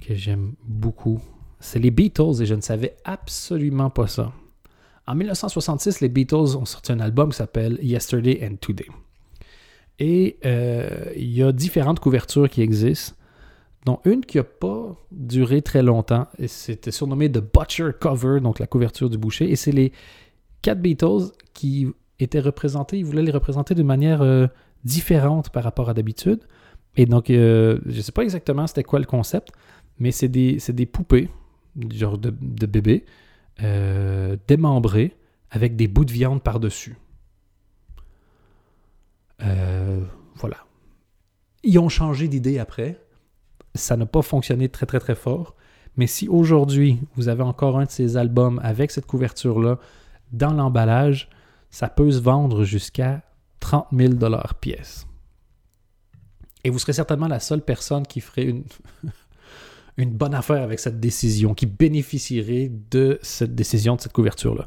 que 0.00 0.14
j'aime 0.14 0.54
beaucoup, 0.64 1.20
c'est 1.60 1.78
les 1.78 1.90
Beatles, 1.90 2.40
et 2.40 2.46
je 2.46 2.54
ne 2.54 2.62
savais 2.62 2.96
absolument 3.04 3.90
pas 3.90 4.06
ça. 4.06 4.32
En 5.06 5.14
1966, 5.14 6.00
les 6.00 6.08
Beatles 6.08 6.56
ont 6.56 6.64
sorti 6.64 6.92
un 6.92 7.00
album 7.00 7.30
qui 7.30 7.36
s'appelle 7.36 7.78
Yesterday 7.82 8.40
and 8.42 8.56
Today. 8.56 8.86
Et 9.98 10.38
euh, 10.46 11.12
il 11.14 11.30
y 11.30 11.42
a 11.42 11.52
différentes 11.52 12.00
couvertures 12.00 12.48
qui 12.48 12.62
existent, 12.62 13.14
dont 13.86 14.00
une 14.04 14.24
qui 14.24 14.36
n'a 14.36 14.44
pas 14.44 14.96
duré 15.10 15.62
très 15.62 15.82
longtemps, 15.82 16.28
et 16.38 16.48
c'était 16.48 16.90
surnommé 16.90 17.30
The 17.30 17.38
Butcher 17.38 17.90
Cover, 17.98 18.40
donc 18.40 18.58
la 18.58 18.66
couverture 18.66 19.08
du 19.08 19.16
boucher, 19.18 19.50
et 19.50 19.56
c'est 19.56 19.72
les 19.72 19.92
quatre 20.62 20.80
Beatles 20.80 21.32
qui 21.54 21.88
étaient 22.18 22.40
représentés, 22.40 22.98
ils 22.98 23.04
voulaient 23.04 23.22
les 23.22 23.32
représenter 23.32 23.74
de 23.74 23.82
manière 23.82 24.20
euh, 24.20 24.46
différente 24.84 25.50
par 25.50 25.64
rapport 25.64 25.88
à 25.88 25.94
d'habitude. 25.94 26.40
Et 26.96 27.06
donc, 27.06 27.30
euh, 27.30 27.78
je 27.86 27.96
ne 27.96 28.02
sais 28.02 28.12
pas 28.12 28.22
exactement 28.22 28.66
c'était 28.66 28.82
quoi 28.82 28.98
le 28.98 29.06
concept, 29.06 29.52
mais 29.98 30.10
c'est 30.10 30.28
des, 30.28 30.58
des, 30.68 30.86
poupées, 30.86 31.30
genre 31.90 32.18
de, 32.18 32.34
de 32.40 32.66
bébés, 32.66 33.06
euh, 33.62 34.36
démembrés, 34.46 35.16
avec 35.50 35.76
des 35.76 35.88
bouts 35.88 36.04
de 36.04 36.12
viande 36.12 36.42
par-dessus. 36.42 36.96
voilà. 39.38 40.58
Ils 41.62 41.78
ont 41.78 41.88
changé 41.88 42.28
d'idée 42.28 42.58
après. 42.58 42.98
Ça 43.74 43.96
n'a 43.96 44.06
pas 44.06 44.22
fonctionné 44.22 44.68
très 44.68 44.86
très 44.86 45.00
très 45.00 45.14
fort. 45.14 45.54
Mais 45.96 46.06
si 46.06 46.28
aujourd'hui 46.28 47.00
vous 47.16 47.28
avez 47.28 47.42
encore 47.42 47.78
un 47.78 47.84
de 47.84 47.90
ces 47.90 48.16
albums 48.16 48.60
avec 48.62 48.90
cette 48.90 49.06
couverture-là 49.06 49.78
dans 50.32 50.52
l'emballage, 50.52 51.28
ça 51.70 51.88
peut 51.88 52.10
se 52.10 52.20
vendre 52.20 52.64
jusqu'à 52.64 53.22
30 53.60 53.86
000 53.92 54.14
pièce. 54.60 55.06
Et 56.64 56.70
vous 56.70 56.78
serez 56.78 56.92
certainement 56.92 57.28
la 57.28 57.40
seule 57.40 57.62
personne 57.62 58.06
qui 58.06 58.20
ferait 58.20 58.44
une, 58.44 58.64
une 59.96 60.10
bonne 60.10 60.34
affaire 60.34 60.62
avec 60.62 60.78
cette 60.78 61.00
décision, 61.00 61.54
qui 61.54 61.66
bénéficierait 61.66 62.70
de 62.90 63.18
cette 63.22 63.54
décision, 63.54 63.96
de 63.96 64.00
cette 64.00 64.12
couverture-là. 64.12 64.66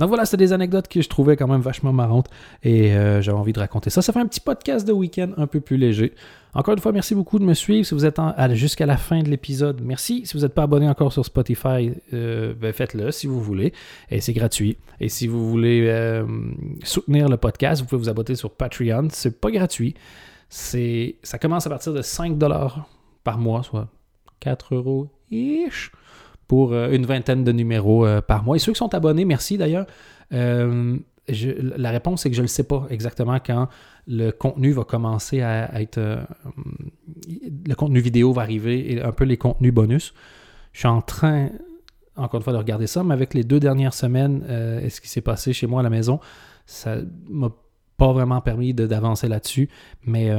Donc 0.00 0.08
voilà, 0.08 0.24
c'est 0.24 0.38
des 0.38 0.54
anecdotes 0.54 0.88
que 0.88 1.02
je 1.02 1.08
trouvais 1.10 1.36
quand 1.36 1.46
même 1.46 1.60
vachement 1.60 1.92
marrantes 1.92 2.28
et 2.62 2.94
euh, 2.94 3.20
j'avais 3.20 3.36
envie 3.36 3.52
de 3.52 3.60
raconter 3.60 3.90
ça. 3.90 4.00
Ça 4.00 4.14
fait 4.14 4.18
un 4.18 4.26
petit 4.26 4.40
podcast 4.40 4.88
de 4.88 4.92
week-end 4.92 5.32
un 5.36 5.46
peu 5.46 5.60
plus 5.60 5.76
léger. 5.76 6.14
Encore 6.54 6.72
une 6.72 6.80
fois, 6.80 6.90
merci 6.90 7.14
beaucoup 7.14 7.38
de 7.38 7.44
me 7.44 7.52
suivre. 7.52 7.84
Si 7.84 7.92
vous 7.92 8.06
êtes 8.06 8.18
jusqu'à 8.54 8.86
la 8.86 8.96
fin 8.96 9.22
de 9.22 9.28
l'épisode, 9.28 9.82
merci. 9.84 10.24
Si 10.24 10.32
vous 10.32 10.42
n'êtes 10.42 10.54
pas 10.54 10.62
abonné 10.62 10.88
encore 10.88 11.12
sur 11.12 11.26
Spotify, 11.26 11.92
euh, 12.14 12.54
ben, 12.58 12.72
faites-le 12.72 13.10
si 13.10 13.26
vous 13.26 13.42
voulez. 13.42 13.74
Et 14.10 14.22
c'est 14.22 14.32
gratuit. 14.32 14.78
Et 15.00 15.10
si 15.10 15.26
vous 15.26 15.50
voulez 15.50 15.84
euh, 15.86 16.24
soutenir 16.82 17.28
le 17.28 17.36
podcast, 17.36 17.82
vous 17.82 17.86
pouvez 17.86 18.04
vous 18.04 18.08
abonner 18.08 18.36
sur 18.36 18.50
Patreon. 18.50 19.08
C'est 19.10 19.38
pas 19.38 19.50
gratuit. 19.50 19.94
Ça 20.48 21.38
commence 21.38 21.66
à 21.66 21.70
partir 21.70 21.92
de 21.92 22.00
5 22.00 22.38
par 23.22 23.36
mois, 23.36 23.62
soit 23.62 23.88
4 24.40 24.76
euros 24.76 25.10
ish 25.30 25.92
pour 26.50 26.72
euh, 26.72 26.90
une 26.90 27.06
vingtaine 27.06 27.44
de 27.44 27.52
numéros 27.52 28.04
euh, 28.04 28.20
par 28.20 28.42
mois. 28.42 28.56
Et 28.56 28.58
ceux 28.58 28.72
qui 28.72 28.78
sont 28.78 28.92
abonnés, 28.92 29.24
merci 29.24 29.56
d'ailleurs. 29.56 29.86
Euh, 30.32 30.98
la 31.28 31.90
réponse 31.90 32.26
est 32.26 32.30
que 32.30 32.34
je 32.34 32.42
ne 32.42 32.48
sais 32.48 32.64
pas 32.64 32.88
exactement 32.90 33.38
quand 33.38 33.68
le 34.08 34.32
contenu 34.32 34.72
va 34.72 34.82
commencer 34.82 35.42
à, 35.42 35.80
être... 35.80 36.00
le 36.00 37.74
contenu 37.74 38.00
vidéo 38.00 38.32
va 38.32 38.42
arriver 38.42 38.94
et 38.94 39.00
un 39.00 39.12
peu 39.12 39.22
les 39.22 39.36
contenus 39.36 39.72
bonus. 39.72 40.12
Je 40.72 40.80
suis 40.80 40.88
en 40.88 41.02
train, 41.02 41.50
encore 42.16 42.40
une 42.40 42.42
fois, 42.42 42.52
de 42.52 42.58
regarder 42.58 42.88
ça, 42.88 43.04
mais 43.04 43.14
avec 43.14 43.32
les 43.32 43.44
deux 43.44 43.60
dernières 43.60 43.94
semaines, 43.94 44.44
euh, 44.48 44.88
ce 44.88 45.00
qui 45.00 45.08
s'est 45.08 45.20
passé 45.20 45.52
chez 45.52 45.68
moi 45.68 45.78
à 45.80 45.82
la 45.84 45.90
maison, 45.90 46.18
ça 46.66 46.96
m'a 47.28 47.52
pas 47.96 48.12
vraiment 48.12 48.40
permis 48.40 48.74
d'avancer 48.74 49.28
là-dessus. 49.28 49.68
Mais 50.04 50.32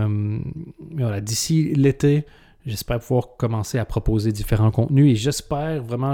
voilà, 0.93 1.21
d'ici 1.21 1.73
l'été, 1.73 2.25
J'espère 2.65 2.99
pouvoir 2.99 3.35
commencer 3.37 3.79
à 3.79 3.85
proposer 3.85 4.31
différents 4.31 4.71
contenus 4.71 5.11
et 5.11 5.15
j'espère 5.15 5.81
vraiment, 5.81 6.13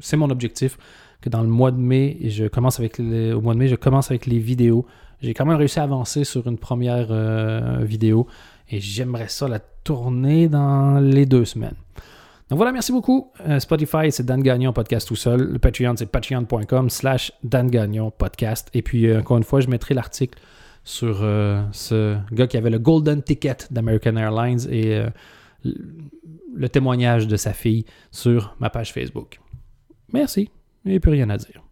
c'est 0.00 0.16
mon 0.16 0.30
objectif, 0.30 0.78
que 1.20 1.30
dans 1.30 1.42
le 1.42 1.48
mois 1.48 1.70
de 1.70 1.78
mai, 1.78 2.18
je 2.24 2.46
commence 2.46 2.78
avec 2.78 2.98
au 3.00 3.40
mois 3.40 3.54
de 3.54 3.58
mai, 3.58 3.68
je 3.68 3.76
commence 3.76 4.10
avec 4.10 4.26
les 4.26 4.38
vidéos. 4.38 4.84
J'ai 5.22 5.32
quand 5.32 5.46
même 5.46 5.56
réussi 5.56 5.80
à 5.80 5.84
avancer 5.84 6.24
sur 6.24 6.46
une 6.46 6.58
première 6.58 7.06
euh, 7.10 7.78
vidéo 7.82 8.26
et 8.68 8.78
j'aimerais 8.80 9.28
ça 9.28 9.48
la 9.48 9.58
tourner 9.58 10.48
dans 10.48 10.98
les 11.00 11.24
deux 11.24 11.46
semaines. 11.46 11.76
Donc 12.50 12.58
voilà, 12.58 12.72
merci 12.72 12.92
beaucoup. 12.92 13.30
Euh, 13.48 13.58
Spotify, 13.58 14.10
c'est 14.10 14.26
Dan 14.26 14.42
Gagnon 14.42 14.74
podcast 14.74 15.08
tout 15.08 15.16
seul. 15.16 15.52
Le 15.52 15.58
Patreon, 15.58 15.94
c'est 15.96 16.10
patreon.com 16.10 16.90
slash 16.90 17.32
Dan 17.42 17.70
Gagnon 17.70 18.10
podcast. 18.10 18.68
Et 18.74 18.82
puis, 18.82 19.06
euh, 19.06 19.20
encore 19.20 19.38
une 19.38 19.44
fois, 19.44 19.60
je 19.60 19.68
mettrai 19.68 19.94
l'article 19.94 20.38
sur 20.86 21.20
ce 21.72 22.18
gars 22.30 22.46
qui 22.46 22.58
avait 22.58 22.68
le 22.68 22.78
Golden 22.78 23.22
Ticket 23.22 23.56
d'American 23.70 24.16
Airlines 24.16 24.68
et 24.70 25.02
le 25.64 26.68
témoignage 26.68 27.26
de 27.26 27.36
sa 27.36 27.52
fille 27.52 27.84
sur 28.10 28.56
ma 28.60 28.70
page 28.70 28.92
Facebook. 28.92 29.40
Merci, 30.12 30.50
il 30.84 30.90
n'y 30.90 30.96
a 30.96 31.00
plus 31.00 31.12
rien 31.12 31.30
à 31.30 31.36
dire. 31.36 31.63